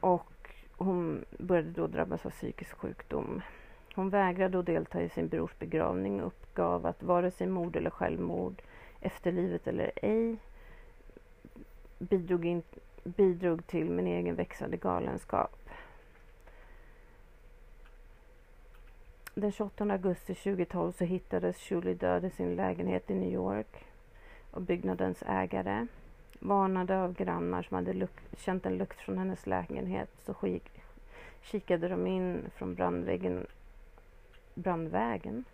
Och 0.00 0.54
hon 0.76 1.24
började 1.38 1.70
då 1.70 1.86
drabbas 1.86 2.26
av 2.26 2.30
psykisk 2.30 2.76
sjukdom. 2.76 3.42
Hon 3.94 4.10
vägrade 4.10 4.58
att 4.58 4.66
delta 4.66 5.02
i 5.02 5.08
sin 5.08 5.28
brors 5.28 5.58
begravning 5.58 6.20
och 6.20 6.26
uppgav 6.26 6.86
att 6.86 7.02
vare 7.02 7.30
sig 7.30 7.46
mord 7.46 7.76
eller 7.76 7.90
självmord, 7.90 8.62
efterlivet 9.00 9.66
eller 9.66 9.92
ej, 10.02 10.36
bidrog, 12.02 12.44
in, 12.44 12.62
bidrog 13.04 13.66
till 13.66 13.90
min 13.90 14.06
egen 14.06 14.34
växande 14.34 14.76
galenskap. 14.76 15.58
Den 19.34 19.52
28 19.52 19.84
augusti 19.84 20.34
2012 20.34 20.92
så 20.92 21.04
hittades 21.04 21.70
Julie 21.70 21.94
död 21.94 22.24
i 22.24 22.30
sin 22.30 22.56
lägenhet 22.56 23.10
i 23.10 23.14
New 23.14 23.32
York 23.32 23.84
och 24.50 24.62
byggnadens 24.62 25.22
ägare 25.26 25.86
varnade 26.40 27.02
av 27.02 27.14
grannar 27.14 27.62
som 27.62 27.74
hade 27.74 28.08
känt 28.36 28.66
en 28.66 28.78
lukt 28.78 29.00
från 29.00 29.18
hennes 29.18 29.46
lägenhet 29.46 30.10
så 30.24 30.34
kikade 31.42 31.88
de 31.88 32.06
in 32.06 32.50
från 32.54 32.74
brandväggen, 32.74 33.46
brandvägen. 34.54 35.44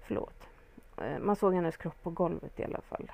Förlåt. 0.00 0.48
Eh, 0.96 1.18
man 1.18 1.36
såg 1.36 1.54
hennes 1.54 1.76
kropp 1.76 2.02
på 2.02 2.10
golvet 2.10 2.60
i 2.60 2.64
alla 2.64 2.80
fall. 2.80 3.10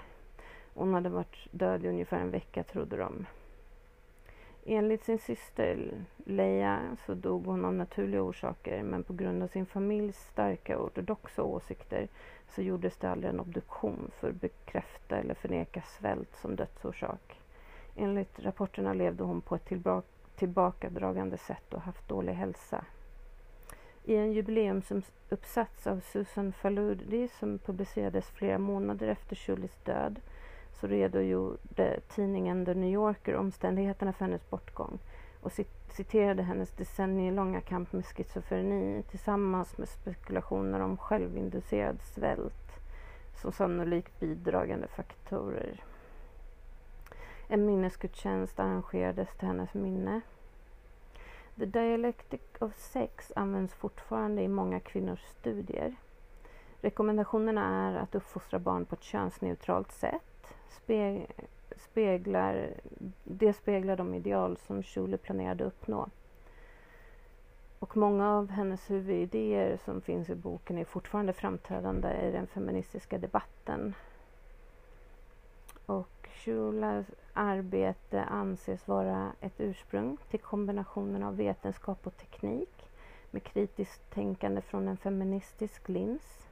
Hon 0.79 0.95
hade 0.95 1.09
varit 1.09 1.47
död 1.51 1.85
i 1.85 1.88
ungefär 1.88 2.21
en 2.21 2.31
vecka 2.31 2.62
trodde 2.62 2.97
de. 2.97 3.27
Enligt 4.67 5.05
sin 5.05 5.19
syster 5.19 6.05
Leia 6.17 6.97
så 7.07 7.14
dog 7.14 7.47
hon 7.47 7.64
av 7.64 7.75
naturliga 7.75 8.23
orsaker 8.23 8.83
men 8.83 9.05
på 9.05 9.12
grund 9.12 9.43
av 9.43 9.49
sin 9.49 9.67
familjs 9.67 10.17
starka 10.33 10.79
ortodoxa 10.79 11.43
åsikter 11.43 12.09
så 12.49 12.62
gjordes 12.62 12.97
det 12.97 13.11
aldrig 13.11 13.31
en 13.31 13.41
obduktion 13.41 14.11
för 14.21 14.29
att 14.29 14.41
bekräfta 14.41 15.17
eller 15.17 15.35
förneka 15.35 15.83
svält 15.83 16.37
som 16.37 16.57
dödsorsak. 16.57 17.41
Enligt 17.97 18.41
rapporterna 18.41 18.93
levde 18.93 19.25
hon 19.25 19.41
på 19.41 19.55
ett 19.55 19.71
tillbakadragande 20.37 21.38
sätt 21.38 21.75
och 21.75 21.83
haft 21.83 22.09
dålig 22.09 22.33
hälsa. 22.33 22.85
I 24.05 24.17
en 24.17 24.33
jubileumsuppsats 24.33 25.87
av 25.87 26.01
Susan 26.01 26.53
Faludi 26.53 27.29
som 27.29 27.59
publicerades 27.59 28.27
flera 28.27 28.59
månader 28.59 29.09
efter 29.09 29.37
Shulis 29.37 29.77
död 29.85 30.21
så 30.81 30.87
redogjorde 30.87 32.01
tidningen 32.09 32.64
The 32.64 32.75
New 32.75 32.91
Yorker 32.91 33.37
omständigheterna 33.37 34.12
för 34.12 34.25
hennes 34.25 34.51
bortgång 34.51 34.99
och 35.41 35.53
citerade 35.88 36.43
hennes 36.43 36.71
decennielånga 36.71 37.61
kamp 37.61 37.93
med 37.93 38.07
schizofreni 38.07 39.03
tillsammans 39.11 39.79
med 39.79 39.88
spekulationer 39.88 40.81
om 40.81 40.97
självinducerad 40.97 42.03
svält 42.03 42.81
som 43.43 43.53
sannolikt 43.53 44.21
bidragande 44.21 44.87
faktorer. 44.88 45.85
En 47.49 47.67
minnesgudstjänst 47.67 48.61
arrangerades 48.61 49.29
till 49.38 49.49
hennes 49.49 49.75
minne. 49.75 50.21
The 51.57 51.67
Dialectic 51.67 52.41
of 52.59 52.77
Sex 52.77 53.33
används 53.37 53.75
fortfarande 53.75 54.43
i 54.43 54.49
många 54.49 54.81
kvinnors 54.81 55.23
studier. 55.23 55.97
Rekommendationerna 56.81 57.88
är 57.88 57.95
att 57.99 58.14
uppfostra 58.14 58.59
barn 58.59 58.85
på 58.85 58.95
ett 58.95 59.03
könsneutralt 59.03 59.93
sätt 59.93 60.38
speglar, 61.76 62.70
det 63.24 63.52
speglar 63.52 63.96
de 63.96 64.14
ideal 64.14 64.57
som 64.57 64.83
Schule 64.83 65.16
planerade 65.16 65.64
uppnå. 65.64 66.09
Och 67.78 67.96
många 67.96 68.37
av 68.37 68.50
hennes 68.50 68.90
huvudidéer 68.90 69.78
som 69.85 70.00
finns 70.00 70.31
i 70.31 70.35
boken 70.35 70.78
är 70.78 70.85
fortfarande 70.85 71.33
framträdande 71.33 72.09
i 72.09 72.33
den 72.33 72.46
feministiska 72.46 73.18
debatten. 73.18 73.94
Och 75.87 76.28
Schulers 76.35 77.07
arbete 77.33 78.22
anses 78.22 78.88
vara 78.88 79.33
ett 79.40 79.61
ursprung 79.61 80.16
till 80.31 80.40
kombinationen 80.40 81.22
av 81.22 81.37
vetenskap 81.37 82.07
och 82.07 82.16
teknik 82.16 82.90
med 83.31 83.42
kritiskt 83.42 84.11
tänkande 84.11 84.61
från 84.61 84.88
en 84.88 84.96
feministisk 84.96 85.88
lins. 85.88 86.46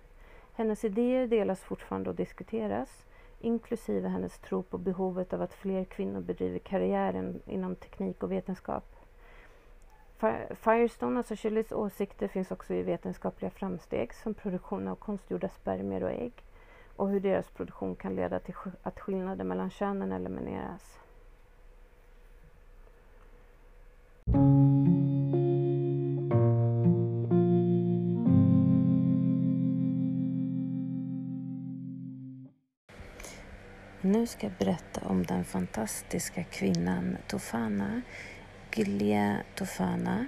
Hennes 0.52 0.84
idéer 0.84 1.26
delas 1.26 1.60
fortfarande 1.60 2.10
och 2.10 2.16
diskuteras 2.16 3.04
inklusive 3.40 4.08
hennes 4.08 4.38
tro 4.38 4.62
på 4.62 4.78
behovet 4.78 5.32
av 5.32 5.42
att 5.42 5.54
fler 5.54 5.84
kvinnor 5.84 6.20
bedriver 6.20 6.58
karriär 6.58 7.34
inom 7.46 7.76
teknik 7.76 8.22
och 8.22 8.32
vetenskap. 8.32 8.84
Firestone, 10.54 11.18
alltså 11.18 11.36
Shirleys 11.36 11.72
åsikter, 11.72 12.28
finns 12.28 12.50
också 12.50 12.74
i 12.74 12.82
vetenskapliga 12.82 13.50
framsteg 13.50 14.14
som 14.14 14.34
produktion 14.34 14.88
av 14.88 14.96
konstgjorda 14.96 15.48
spermier 15.48 16.02
och 16.02 16.10
ägg 16.10 16.32
och 16.96 17.08
hur 17.08 17.20
deras 17.20 17.50
produktion 17.50 17.96
kan 17.96 18.16
leda 18.16 18.38
till 18.38 18.54
att 18.82 19.00
skillnader 19.00 19.44
mellan 19.44 19.70
könen 19.70 20.12
elimineras. 20.12 20.98
Nu 34.26 34.30
ska 34.30 34.46
jag 34.46 34.52
berätta 34.58 35.00
om 35.08 35.26
den 35.26 35.44
fantastiska 35.44 36.44
kvinnan 36.44 37.16
Tofana, 37.26 38.02
Gilia 38.74 39.36
Tofana. 39.54 40.26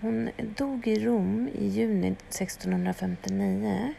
Hon 0.00 0.30
dog 0.56 0.86
i 0.86 1.04
Rom 1.06 1.48
i 1.54 1.66
juni 1.66 2.16
1659. 2.28 3.94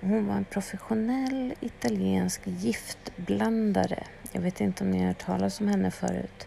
Hon 0.00 0.26
var 0.26 0.34
en 0.34 0.44
professionell 0.44 1.54
italiensk 1.60 2.40
giftblandare. 2.44 4.04
Jag 4.32 4.40
vet 4.40 4.60
inte 4.60 4.84
om 4.84 4.90
ni 4.90 4.98
har 4.98 5.06
hört 5.06 5.26
talas 5.26 5.60
om 5.60 5.68
henne 5.68 5.90
förut. 5.90 6.46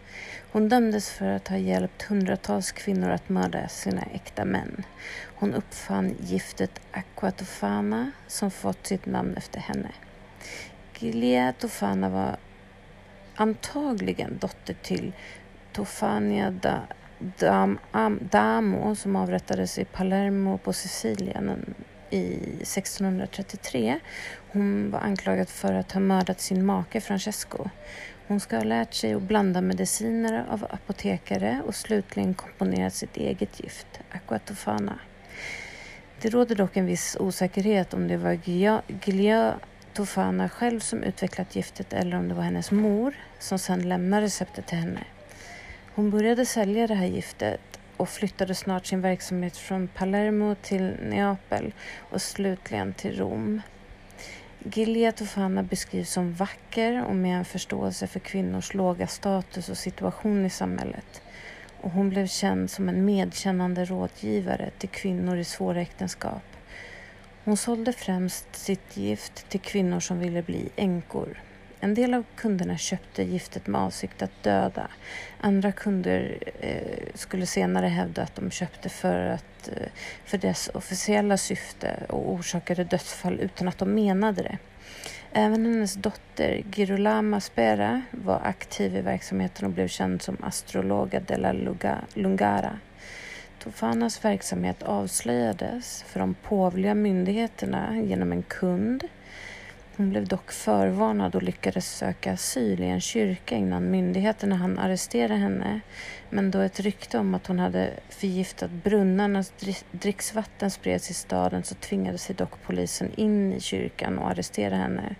Hon 0.52 0.68
dömdes 0.68 1.10
för 1.10 1.26
att 1.26 1.48
ha 1.48 1.56
hjälpt 1.56 2.02
hundratals 2.02 2.72
kvinnor 2.72 3.10
att 3.10 3.28
mörda 3.28 3.68
sina 3.68 4.02
äkta 4.02 4.44
män. 4.44 4.84
Hon 5.34 5.54
uppfann 5.54 6.14
giftet 6.20 6.80
aquatofana 6.90 8.10
som 8.26 8.50
fått 8.50 8.86
sitt 8.86 9.06
namn 9.06 9.34
efter 9.36 9.60
henne. 9.60 9.90
Gilia 10.98 11.52
Tofana 11.52 12.08
var 12.08 12.36
antagligen 13.34 14.38
dotter 14.38 14.74
till 14.82 15.12
Tofania 15.72 16.50
da, 16.50 16.80
Dam, 17.38 17.78
Damo 18.30 18.94
som 18.94 19.16
avrättades 19.16 19.78
i 19.78 19.84
Palermo 19.84 20.58
på 20.58 20.72
Sicilien 20.72 21.74
i 22.10 22.34
1633. 22.62 24.00
Hon 24.52 24.90
var 24.90 25.00
anklagad 25.00 25.48
för 25.48 25.72
att 25.72 25.92
ha 25.92 26.00
mördat 26.00 26.40
sin 26.40 26.66
make 26.66 27.00
Francesco. 27.00 27.68
Hon 28.26 28.40
ska 28.40 28.56
ha 28.56 28.64
lärt 28.64 28.94
sig 28.94 29.14
att 29.14 29.22
blanda 29.22 29.60
mediciner 29.60 30.46
av 30.50 30.66
apotekare 30.70 31.62
och 31.66 31.74
slutligen 31.74 32.34
komponerat 32.34 32.94
sitt 32.94 33.16
eget 33.16 33.60
gift, 33.60 34.00
aquatofana. 34.10 34.98
Det 36.20 36.28
råder 36.30 36.54
dock 36.54 36.76
en 36.76 36.86
viss 36.86 37.16
osäkerhet 37.20 37.94
om 37.94 38.08
det 38.08 38.16
var 38.16 38.38
Gilia 39.04 39.54
Tofana 39.94 40.48
själv 40.48 40.80
som 40.80 41.02
utvecklat 41.02 41.56
giftet 41.56 41.92
eller 41.92 42.16
om 42.16 42.28
det 42.28 42.34
var 42.34 42.42
hennes 42.42 42.70
mor 42.70 43.14
som 43.38 43.58
sedan 43.58 43.88
lämnade 43.88 44.26
receptet 44.26 44.66
till 44.66 44.78
henne. 44.78 45.04
Hon 45.94 46.10
började 46.10 46.46
sälja 46.46 46.86
det 46.86 46.94
här 46.94 47.06
giftet 47.06 47.60
och 47.96 48.08
flyttade 48.08 48.54
snart 48.54 48.86
sin 48.86 49.00
verksamhet 49.00 49.56
från 49.56 49.88
Palermo 49.88 50.54
till 50.54 50.96
Neapel 51.02 51.72
och 52.10 52.22
slutligen 52.22 52.94
till 52.94 53.18
Rom. 53.18 53.62
Gilia 54.58 55.12
Tofana 55.12 55.62
beskrivs 55.62 56.10
som 56.10 56.34
vacker 56.34 57.04
och 57.04 57.16
med 57.16 57.38
en 57.38 57.44
förståelse 57.44 58.06
för 58.06 58.20
kvinnors 58.20 58.74
låga 58.74 59.06
status 59.06 59.68
och 59.68 59.78
situation 59.78 60.46
i 60.46 60.50
samhället. 60.50 61.22
Och 61.80 61.90
hon 61.90 62.08
blev 62.08 62.26
känd 62.26 62.70
som 62.70 62.88
en 62.88 63.04
medkännande 63.04 63.84
rådgivare 63.84 64.70
till 64.78 64.88
kvinnor 64.88 65.36
i 65.36 65.44
svåra 65.44 65.80
äktenskap. 65.80 66.42
Hon 67.44 67.56
sålde 67.56 67.92
främst 67.92 68.56
sitt 68.56 68.96
gift 68.96 69.48
till 69.48 69.60
kvinnor 69.60 70.00
som 70.00 70.18
ville 70.18 70.42
bli 70.42 70.68
änkor. 70.76 71.40
En 71.80 71.94
del 71.94 72.14
av 72.14 72.24
kunderna 72.36 72.78
köpte 72.78 73.22
giftet 73.22 73.66
med 73.66 73.80
avsikt 73.80 74.22
att 74.22 74.42
döda. 74.42 74.88
Andra 75.40 75.72
kunder 75.72 76.38
eh, 76.60 77.06
skulle 77.14 77.46
senare 77.46 77.86
hävda 77.86 78.22
att 78.22 78.34
de 78.34 78.50
köpte 78.50 78.88
för, 78.88 79.26
att, 79.26 79.68
eh, 79.68 79.88
för 80.24 80.38
dess 80.38 80.70
officiella 80.74 81.36
syfte 81.36 81.96
och 82.08 82.32
orsakade 82.32 82.84
dödsfall 82.84 83.40
utan 83.40 83.68
att 83.68 83.78
de 83.78 83.94
menade 83.94 84.42
det. 84.42 84.58
Även 85.32 85.64
hennes 85.66 85.94
dotter 85.94 86.62
Girolama 86.72 87.40
Spera 87.40 88.02
var 88.10 88.40
aktiv 88.44 88.96
i 88.96 89.00
verksamheten 89.00 89.66
och 89.66 89.72
blev 89.72 89.88
känd 89.88 90.22
som 90.22 90.36
Astrologa 90.40 91.20
della 91.20 91.52
Lungara. 92.14 92.78
Tofanas 93.64 94.24
verksamhet 94.24 94.82
avslöjades 94.82 96.02
för 96.02 96.20
de 96.20 96.34
påvliga 96.34 96.94
myndigheterna 96.94 98.00
genom 98.00 98.32
en 98.32 98.42
kund. 98.42 99.04
Hon 99.96 100.10
blev 100.10 100.28
dock 100.28 100.52
förvarnad 100.52 101.34
och 101.34 101.42
lyckades 101.42 101.96
söka 101.96 102.32
asyl 102.32 102.82
i 102.82 102.86
en 102.86 103.00
kyrka 103.00 103.56
innan 103.56 103.90
myndigheterna 103.90 104.56
hann 104.56 104.78
arrestera 104.78 105.36
henne. 105.36 105.80
Men 106.30 106.50
då 106.50 106.60
ett 106.60 106.80
rykte 106.80 107.18
om 107.18 107.34
att 107.34 107.46
hon 107.46 107.58
hade 107.58 107.90
förgiftat 108.08 108.70
brunnarnas 108.70 109.52
dricksvatten 109.90 110.70
spreds 110.70 111.10
i 111.10 111.14
staden 111.14 111.64
så 111.64 111.74
tvingade 111.74 112.18
sig 112.18 112.36
dock 112.36 112.62
polisen 112.62 113.10
in 113.16 113.52
i 113.52 113.60
kyrkan 113.60 114.18
och 114.18 114.30
arrestera 114.30 114.76
henne. 114.76 115.14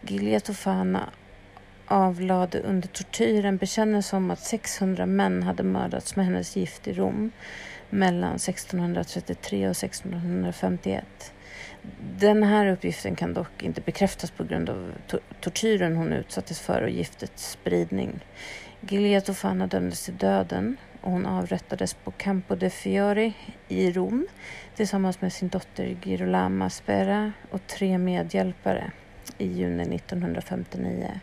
Gilia 0.00 0.40
Tofana 0.40 1.10
avlade 1.86 2.60
under 2.60 2.88
tortyren 2.88 3.56
bekännelse 3.56 4.16
om 4.16 4.30
att 4.30 4.40
600 4.40 5.06
män 5.06 5.42
hade 5.42 5.62
mördats 5.62 6.16
med 6.16 6.24
hennes 6.24 6.56
gift 6.56 6.88
i 6.88 6.92
Rom 6.92 7.32
mellan 7.90 8.34
1633 8.34 9.68
och 9.68 9.84
1651. 9.84 11.32
Den 12.18 12.42
här 12.42 12.66
uppgiften 12.66 13.16
kan 13.16 13.34
dock 13.34 13.62
inte 13.62 13.80
bekräftas 13.80 14.30
på 14.30 14.44
grund 14.44 14.70
av 14.70 14.92
to 15.06 15.18
tortyren 15.40 15.96
hon 15.96 16.12
utsattes 16.12 16.60
för 16.60 16.82
och 16.82 16.90
giftets 16.90 17.50
spridning. 17.50 18.24
Gilia 18.80 19.20
Tofana 19.20 19.66
dömdes 19.66 20.04
till 20.04 20.16
döden 20.16 20.76
och 21.00 21.10
hon 21.10 21.26
avrättades 21.26 21.94
på 21.94 22.10
Campo 22.10 22.54
de 22.54 22.70
Fiori 22.70 23.34
i 23.68 23.92
Rom 23.92 24.26
tillsammans 24.74 25.20
med 25.20 25.32
sin 25.32 25.48
dotter 25.48 25.96
Girolama 26.02 26.70
Spera 26.70 27.32
och 27.50 27.66
tre 27.66 27.98
medhjälpare 27.98 28.92
i 29.38 29.46
juni 29.46 29.96
1959. 29.96 31.20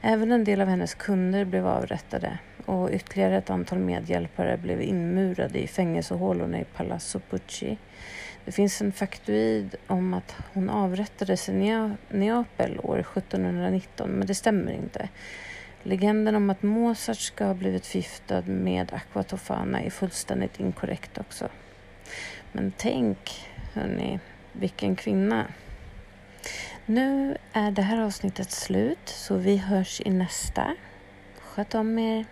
Även 0.00 0.32
en 0.32 0.44
del 0.44 0.60
av 0.60 0.68
hennes 0.68 0.94
kunder 0.94 1.44
blev 1.44 1.66
avrättade 1.66 2.38
och 2.68 2.90
ytterligare 2.92 3.36
ett 3.36 3.50
antal 3.50 3.78
medhjälpare 3.78 4.56
blev 4.56 4.82
inmurade 4.82 5.58
i 5.58 5.66
fängelsehålorna 5.66 6.60
i 6.60 6.64
Palazzo 6.64 7.20
Pucci. 7.30 7.78
Det 8.44 8.52
finns 8.52 8.80
en 8.80 8.92
faktuid 8.92 9.74
om 9.86 10.14
att 10.14 10.36
hon 10.52 10.70
avrättades 10.70 11.48
i 11.48 11.52
Neapel 12.08 12.80
år 12.82 12.98
1719, 12.98 14.10
men 14.10 14.26
det 14.26 14.34
stämmer 14.34 14.72
inte. 14.72 15.08
Legenden 15.82 16.34
om 16.34 16.50
att 16.50 16.62
Mozart 16.62 17.18
ska 17.18 17.44
ha 17.44 17.54
blivit 17.54 17.86
förgiftad 17.86 18.42
med 18.42 18.92
aquatofana 18.92 19.82
är 19.82 19.90
fullständigt 19.90 20.60
inkorrekt 20.60 21.18
också. 21.18 21.48
Men 22.52 22.72
tänk, 22.76 23.48
hörni, 23.74 24.20
vilken 24.52 24.96
kvinna. 24.96 25.46
Nu 26.86 27.36
är 27.52 27.70
det 27.70 27.82
här 27.82 28.00
avsnittet 28.00 28.50
slut, 28.50 29.08
så 29.08 29.36
vi 29.36 29.56
hörs 29.56 30.00
i 30.04 30.10
nästa. 30.10 30.74
Sköt 31.38 31.74
om 31.74 31.98
er. 31.98 32.26